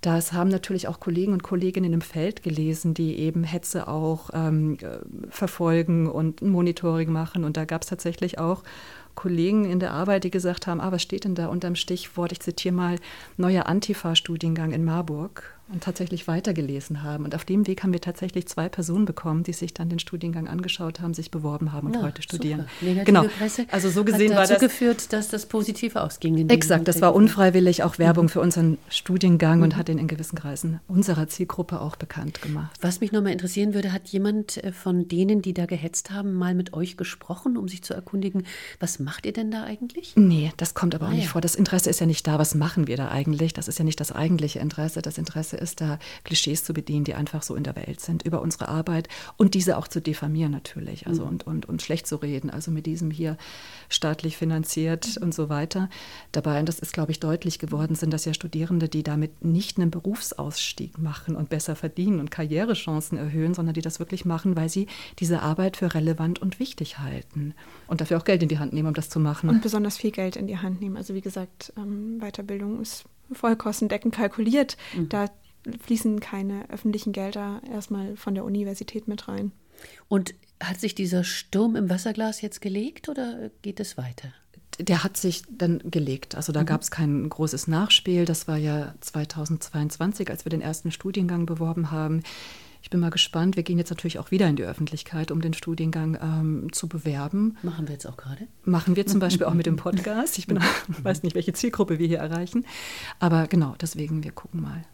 [0.00, 4.76] Das haben natürlich auch Kollegen und Kolleginnen im Feld gelesen, die eben Hetze auch ähm,
[4.82, 4.98] äh,
[5.30, 7.44] verfolgen und Monitoring machen.
[7.44, 8.62] Und da gab es tatsächlich auch
[9.14, 12.32] Kollegen in der Arbeit, die gesagt haben, ah, was steht denn da unterm Stichwort?
[12.32, 12.96] Ich zitiere mal,
[13.36, 17.24] neuer Antifa-Studiengang in Marburg und tatsächlich weitergelesen haben.
[17.24, 20.48] Und auf dem Weg haben wir tatsächlich zwei Personen bekommen, die sich dann den Studiengang
[20.48, 22.66] angeschaut haben, sich beworben haben und ja, heute studieren.
[23.04, 23.24] Genau.
[23.24, 26.48] Presse also so gesehen hat dazu war das geführt, dass das positiv ausging.
[26.48, 28.28] exakt, das war unfreiwillig auch Werbung mhm.
[28.30, 29.64] für unseren Studiengang mhm.
[29.64, 32.78] und hat ihn in gewissen Kreisen unserer Zielgruppe auch bekannt gemacht.
[32.80, 36.54] Was mich nochmal interessieren würde, hat jemand äh, von denen, die da gehetzt haben, mal
[36.54, 38.44] mit euch gesprochen, um sich zu erkundigen,
[38.78, 40.12] was macht ihr denn da eigentlich?
[40.16, 41.30] Nee, das kommt aber auch ah, nicht ja.
[41.30, 41.40] vor.
[41.40, 42.38] Das Interesse ist ja nicht da.
[42.38, 43.52] Was machen wir da eigentlich?
[43.52, 45.02] Das ist ja nicht das eigentliche Interesse.
[45.02, 48.22] Das Interesse Interesse ist, da Klischees zu bedienen, die einfach so in der Welt sind
[48.22, 51.28] über unsere Arbeit und diese auch zu diffamieren natürlich, also mhm.
[51.28, 53.36] und, und, und schlecht zu reden, also mit diesem hier
[53.88, 55.24] staatlich finanziert mhm.
[55.24, 55.88] und so weiter.
[56.30, 59.78] Dabei, und das ist, glaube ich, deutlich geworden, sind das ja Studierende, die damit nicht
[59.78, 64.68] einen Berufsausstieg machen und besser verdienen und Karrierechancen erhöhen, sondern die das wirklich machen, weil
[64.68, 64.86] sie
[65.18, 67.54] diese Arbeit für relevant und wichtig halten
[67.86, 69.48] und dafür auch Geld in die Hand nehmen, um das zu machen.
[69.48, 70.96] Und besonders viel Geld in die Hand nehmen.
[70.96, 74.76] Also wie gesagt, ähm, Weiterbildung ist vollkostendeckend kalkuliert.
[74.96, 75.08] Mhm.
[75.08, 75.30] Da
[75.80, 79.52] fließen keine öffentlichen Gelder erstmal von der Universität mit rein.
[80.08, 84.32] Und hat sich dieser Sturm im Wasserglas jetzt gelegt oder geht es weiter?
[84.78, 86.34] Der hat sich dann gelegt.
[86.34, 86.66] Also da mhm.
[86.66, 88.24] gab es kein großes Nachspiel.
[88.24, 92.22] Das war ja 2022, als wir den ersten Studiengang beworben haben.
[92.84, 93.56] Ich bin mal gespannt.
[93.56, 97.56] Wir gehen jetzt natürlich auch wieder in die Öffentlichkeit, um den Studiengang ähm, zu bewerben.
[97.62, 98.46] Machen wir jetzt auch gerade?
[98.62, 100.36] Machen wir zum Beispiel auch mit dem Podcast.
[100.36, 102.66] Ich bin, weiß nicht, welche Zielgruppe wir hier erreichen.
[103.20, 104.84] Aber genau, deswegen, wir gucken mal.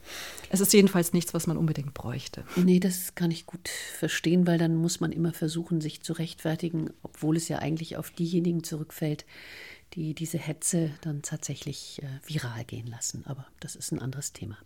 [0.50, 2.44] Es ist jedenfalls nichts, was man unbedingt bräuchte.
[2.54, 6.90] Nee, das kann ich gut verstehen, weil dann muss man immer versuchen, sich zu rechtfertigen,
[7.02, 9.26] obwohl es ja eigentlich auf diejenigen zurückfällt,
[9.94, 13.24] die diese Hetze dann tatsächlich äh, viral gehen lassen.
[13.26, 14.56] Aber das ist ein anderes Thema.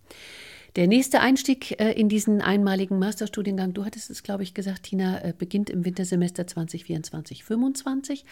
[0.76, 5.22] Der nächste Einstieg äh, in diesen einmaligen Masterstudiengang, du hattest es, glaube ich, gesagt, Tina,
[5.22, 8.24] äh, beginnt im Wintersemester 2024-25.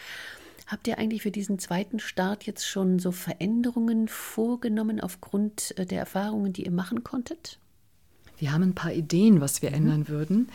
[0.67, 5.99] Habt ihr eigentlich für diesen zweiten Start jetzt schon so Veränderungen vorgenommen aufgrund äh, der
[5.99, 7.59] Erfahrungen, die ihr machen konntet?
[8.37, 9.75] Wir haben ein paar Ideen, was wir mhm.
[9.75, 10.49] ändern würden.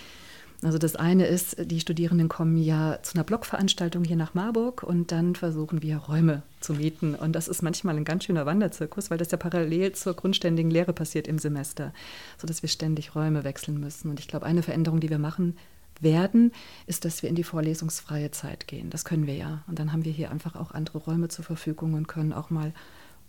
[0.62, 5.12] Also das eine ist, die Studierenden kommen ja zu einer Blogveranstaltung hier nach Marburg und
[5.12, 7.14] dann versuchen wir Räume zu mieten.
[7.14, 10.92] Und das ist manchmal ein ganz schöner Wanderzirkus, weil das ja parallel zur grundständigen Lehre
[10.92, 11.92] passiert im Semester,
[12.38, 14.10] sodass wir ständig Räume wechseln müssen.
[14.10, 15.56] Und ich glaube, eine Veränderung, die wir machen
[16.00, 16.50] werden,
[16.86, 18.90] ist, dass wir in die vorlesungsfreie Zeit gehen.
[18.90, 19.62] Das können wir ja.
[19.68, 22.72] Und dann haben wir hier einfach auch andere Räume zur Verfügung und können auch mal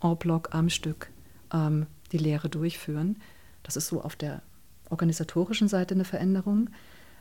[0.02, 1.12] en bloc am Stück
[1.54, 3.18] ähm, die Lehre durchführen.
[3.62, 4.42] Das ist so auf der
[4.90, 6.70] organisatorischen Seite eine Veränderung.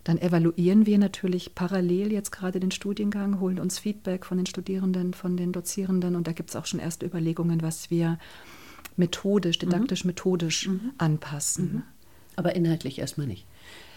[0.09, 5.13] Dann evaluieren wir natürlich parallel jetzt gerade den Studiengang, holen uns Feedback von den Studierenden,
[5.13, 8.19] von den Dozierenden und da gibt es auch schon erste Überlegungen, was wir
[8.97, 10.73] methodisch, didaktisch-methodisch mhm.
[10.73, 10.93] mhm.
[10.97, 11.73] anpassen.
[11.73, 11.83] Mhm.
[12.37, 13.45] Aber inhaltlich erstmal nicht.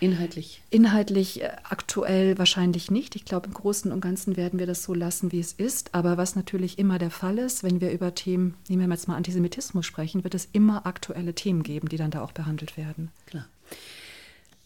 [0.02, 0.62] Inhaltlich?
[0.70, 3.16] Inhaltlich äh, aktuell wahrscheinlich nicht.
[3.16, 5.96] Ich glaube, im Großen und Ganzen werden wir das so lassen, wie es ist.
[5.96, 9.16] Aber was natürlich immer der Fall ist, wenn wir über Themen, nehmen wir jetzt mal
[9.16, 13.12] Antisemitismus sprechen, wird es immer aktuelle Themen geben, die dann da auch behandelt werden.
[13.28, 13.46] Klar.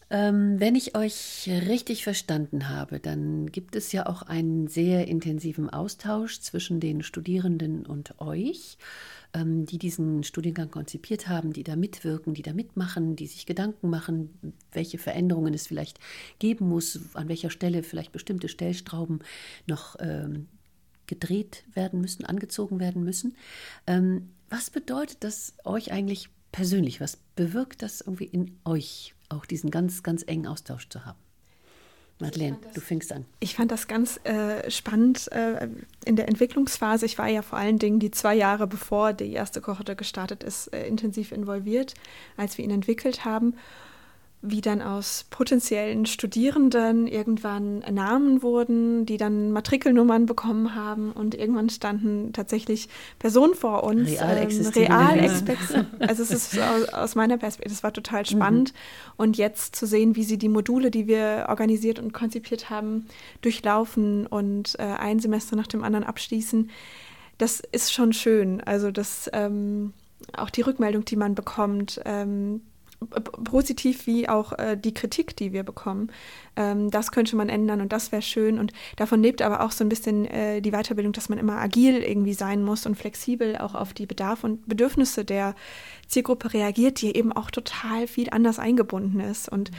[0.08, 5.68] Ähm, wenn ich euch richtig verstanden habe, dann gibt es ja auch einen sehr intensiven
[5.68, 8.78] Austausch zwischen den Studierenden und euch,
[9.34, 13.90] ähm, die diesen Studiengang konzipiert haben, die da mitwirken, die da mitmachen, die sich Gedanken
[13.90, 15.98] machen, welche Veränderungen es vielleicht
[16.38, 19.20] geben muss, an welcher Stelle vielleicht bestimmte Stellstrauben
[19.66, 20.46] noch ähm,
[21.08, 23.36] gedreht werden müssen, angezogen werden müssen.
[23.88, 27.00] Ähm, was bedeutet das euch eigentlich persönlich?
[27.00, 29.15] Was bewirkt das irgendwie in euch?
[29.28, 31.18] Auch diesen ganz, ganz engen Austausch zu haben.
[32.18, 33.26] Madeleine, das, du fängst an.
[33.40, 35.68] Ich fand das ganz äh, spannend äh,
[36.06, 37.04] in der Entwicklungsphase.
[37.04, 40.68] Ich war ja vor allen Dingen die zwei Jahre bevor die erste Kohorte gestartet ist,
[40.68, 41.94] äh, intensiv involviert,
[42.38, 43.54] als wir ihn entwickelt haben
[44.50, 51.70] wie dann aus potenziellen Studierenden irgendwann Namen wurden, die dann Matrikelnummern bekommen haben und irgendwann
[51.70, 52.88] standen tatsächlich
[53.18, 54.10] Personen vor uns.
[54.10, 54.94] Real existierende.
[54.94, 58.26] Ähm, real also es ist aus, aus meiner Perspektive, das war total mhm.
[58.26, 58.72] spannend.
[58.72, 59.12] Mhm.
[59.16, 63.06] Und jetzt zu sehen, wie sie die Module, die wir organisiert und konzipiert haben,
[63.42, 66.70] durchlaufen und äh, ein Semester nach dem anderen abschließen,
[67.38, 68.60] das ist schon schön.
[68.62, 69.92] Also das ähm,
[70.36, 72.62] auch die Rückmeldung, die man bekommt, ähm,
[73.44, 76.10] positiv wie auch äh, die Kritik, die wir bekommen.
[76.56, 78.58] Ähm, das könnte man ändern und das wäre schön.
[78.58, 82.02] Und davon lebt aber auch so ein bisschen äh, die Weiterbildung, dass man immer agil
[82.02, 85.54] irgendwie sein muss und flexibel auch auf die Bedarfe und Bedürfnisse der
[86.06, 89.48] Zielgruppe reagiert, die eben auch total viel anders eingebunden ist.
[89.48, 89.70] Und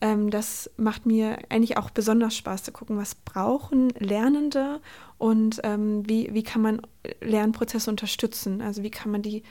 [0.00, 4.80] ähm, das macht mir eigentlich auch besonders Spaß zu gucken, was brauchen Lernende
[5.18, 6.82] und ähm, wie, wie kann man
[7.20, 8.60] Lernprozesse unterstützen.
[8.60, 9.42] Also wie kann man die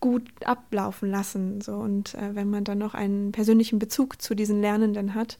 [0.00, 1.60] gut ablaufen lassen.
[1.60, 1.74] So.
[1.74, 5.38] Und äh, wenn man dann noch einen persönlichen Bezug zu diesen Lernenden hat,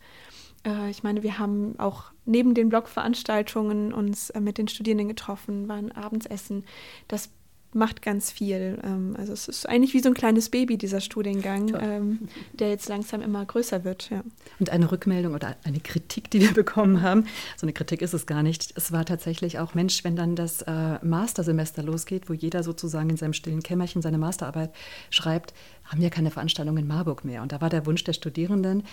[0.64, 5.68] äh, ich meine, wir haben auch neben den Blogveranstaltungen uns äh, mit den Studierenden getroffen,
[5.68, 6.64] waren abends essen.
[7.06, 7.30] Das
[7.72, 8.78] macht ganz viel.
[8.82, 12.88] Ähm, also es ist eigentlich wie so ein kleines Baby, dieser Studiengang, ähm, der jetzt
[12.88, 14.10] langsam immer größer wird.
[14.10, 14.22] Ja.
[14.58, 18.26] Und eine Rückmeldung oder eine Kritik, die wir bekommen haben, so eine Kritik ist es
[18.26, 18.72] gar nicht.
[18.76, 23.16] Es war tatsächlich auch, Mensch, wenn dann das äh, Mastersemester losgeht, wo jeder sozusagen in
[23.16, 24.72] seinem stillen Kämmerchen seine Masterarbeit
[25.10, 25.52] schreibt,
[25.84, 27.42] haben wir keine Veranstaltung in Marburg mehr.
[27.42, 28.84] Und da war der Wunsch der Studierenden,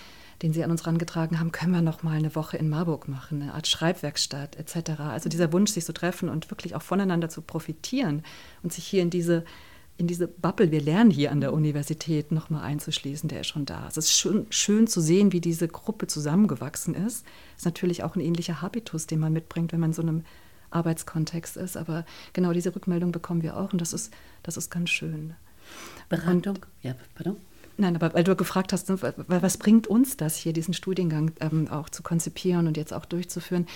[0.42, 3.42] den sie an uns herangetragen haben, können wir noch mal eine Woche in Marburg machen,
[3.42, 5.00] eine Art Schreibwerkstatt etc.
[5.00, 8.22] Also dieser Wunsch, sich zu treffen und wirklich auch voneinander zu profitieren
[8.62, 9.44] und sich hier in diese
[9.98, 13.86] in diese Bubble, wir lernen hier an der Universität, nochmal einzuschließen, der ist schon da.
[13.88, 17.24] Es ist schön, schön zu sehen, wie diese Gruppe zusammengewachsen ist.
[17.54, 20.24] Es ist natürlich auch ein ähnlicher Habitus, den man mitbringt, wenn man in so einem
[20.70, 21.78] Arbeitskontext ist.
[21.78, 24.12] Aber genau diese Rückmeldung bekommen wir auch und das ist,
[24.42, 25.34] das ist ganz schön.
[26.08, 26.56] Beratung?
[26.56, 27.36] Und, ja, pardon.
[27.78, 28.98] Nein, aber weil du gefragt hast, ne,
[29.28, 33.66] was bringt uns das hier, diesen Studiengang ähm, auch zu konzipieren und jetzt auch durchzuführen?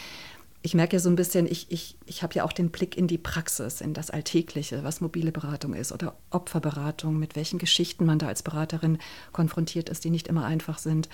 [0.63, 3.07] Ich merke ja so ein bisschen, ich, ich, ich habe ja auch den Blick in
[3.07, 8.19] die Praxis, in das Alltägliche, was mobile Beratung ist oder Opferberatung, mit welchen Geschichten man
[8.19, 8.99] da als Beraterin
[9.33, 11.09] konfrontiert ist, die nicht immer einfach sind.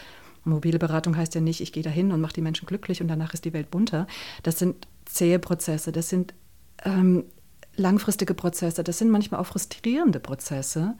[0.44, 3.34] Mobile Beratung heißt ja nicht, ich gehe dahin und mache die Menschen glücklich und danach
[3.34, 4.06] ist die Welt bunter.
[4.42, 6.34] Das sind zähe Prozesse, das sind
[6.84, 7.24] ähm,
[7.76, 10.94] langfristige Prozesse, das sind manchmal auch frustrierende Prozesse.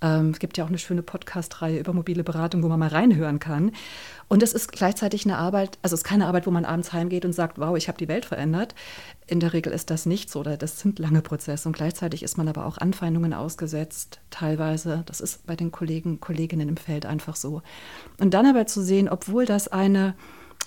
[0.00, 3.38] Ähm, es gibt ja auch eine schöne Podcast-Reihe über mobile Beratung, wo man mal reinhören
[3.38, 3.72] kann.
[4.28, 7.24] Und es ist gleichzeitig eine Arbeit, also es ist keine Arbeit, wo man abends heimgeht
[7.24, 8.74] und sagt, wow, ich habe die Welt verändert.
[9.26, 11.68] In der Regel ist das nicht so, oder das sind lange Prozesse.
[11.68, 15.02] Und gleichzeitig ist man aber auch Anfeindungen ausgesetzt, teilweise.
[15.06, 17.62] Das ist bei den Kollegen, Kolleginnen im Feld einfach so.
[18.20, 20.14] Und dann aber zu sehen, obwohl das eine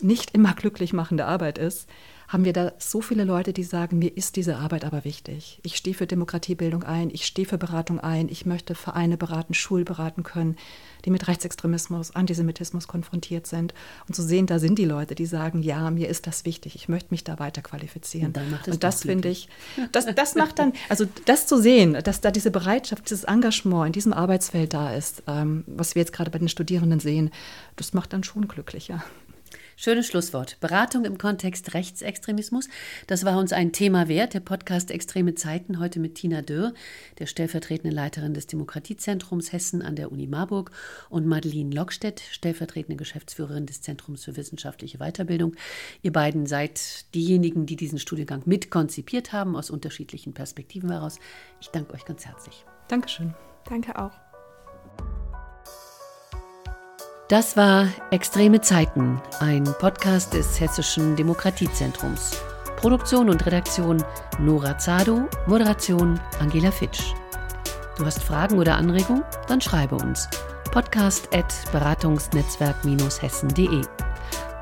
[0.02, 1.88] nicht immer glücklich machende Arbeit ist,
[2.32, 5.60] haben wir da so viele Leute, die sagen, mir ist diese Arbeit aber wichtig.
[5.64, 9.84] Ich stehe für Demokratiebildung ein, ich stehe für Beratung ein, ich möchte Vereine beraten, Schulen
[9.84, 10.56] beraten können,
[11.04, 13.74] die mit Rechtsextremismus, Antisemitismus konfrontiert sind.
[14.08, 16.88] Und zu sehen, da sind die Leute, die sagen, ja, mir ist das wichtig, ich
[16.88, 18.34] möchte mich da weiter qualifizieren.
[18.34, 19.50] Und, und das finde ich,
[19.92, 23.92] das, das macht dann, also das zu sehen, dass da diese Bereitschaft, dieses Engagement in
[23.92, 27.30] diesem Arbeitsfeld da ist, ähm, was wir jetzt gerade bei den Studierenden sehen,
[27.76, 29.04] das macht dann schon glücklicher.
[29.76, 30.58] Schönes Schlusswort.
[30.60, 32.68] Beratung im Kontext Rechtsextremismus.
[33.08, 34.34] Das war uns ein Thema wert.
[34.34, 36.74] Der Podcast Extreme Zeiten heute mit Tina Dürr,
[37.20, 40.72] der stellvertretenden Leiterin des Demokratiezentrums Hessen an der Uni Marburg
[41.10, 45.56] und Madeline Lockstedt, stellvertretende Geschäftsführerin des Zentrums für wissenschaftliche Weiterbildung.
[46.02, 51.18] Ihr beiden seid diejenigen, die diesen Studiengang mitkonzipiert haben, aus unterschiedlichen Perspektiven heraus.
[51.60, 52.66] Ich danke euch ganz herzlich.
[52.88, 53.34] Dankeschön.
[53.66, 54.12] Danke auch.
[57.32, 62.36] Das war Extreme Zeiten, ein Podcast des Hessischen Demokratiezentrums.
[62.76, 64.04] Produktion und Redaktion
[64.38, 67.14] Nora Zado, Moderation Angela Fitsch.
[67.98, 69.24] Du hast Fragen oder Anregungen?
[69.48, 70.28] Dann schreibe uns.
[70.72, 73.82] Podcast at beratungsnetzwerk-hessen.de.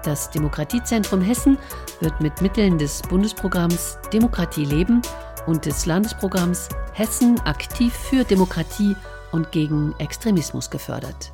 [0.03, 1.57] Das Demokratiezentrum Hessen
[2.01, 5.01] wird mit Mitteln des Bundesprogramms Demokratie leben
[5.47, 8.95] und des Landesprogramms Hessen aktiv für Demokratie
[9.31, 11.31] und gegen Extremismus gefördert.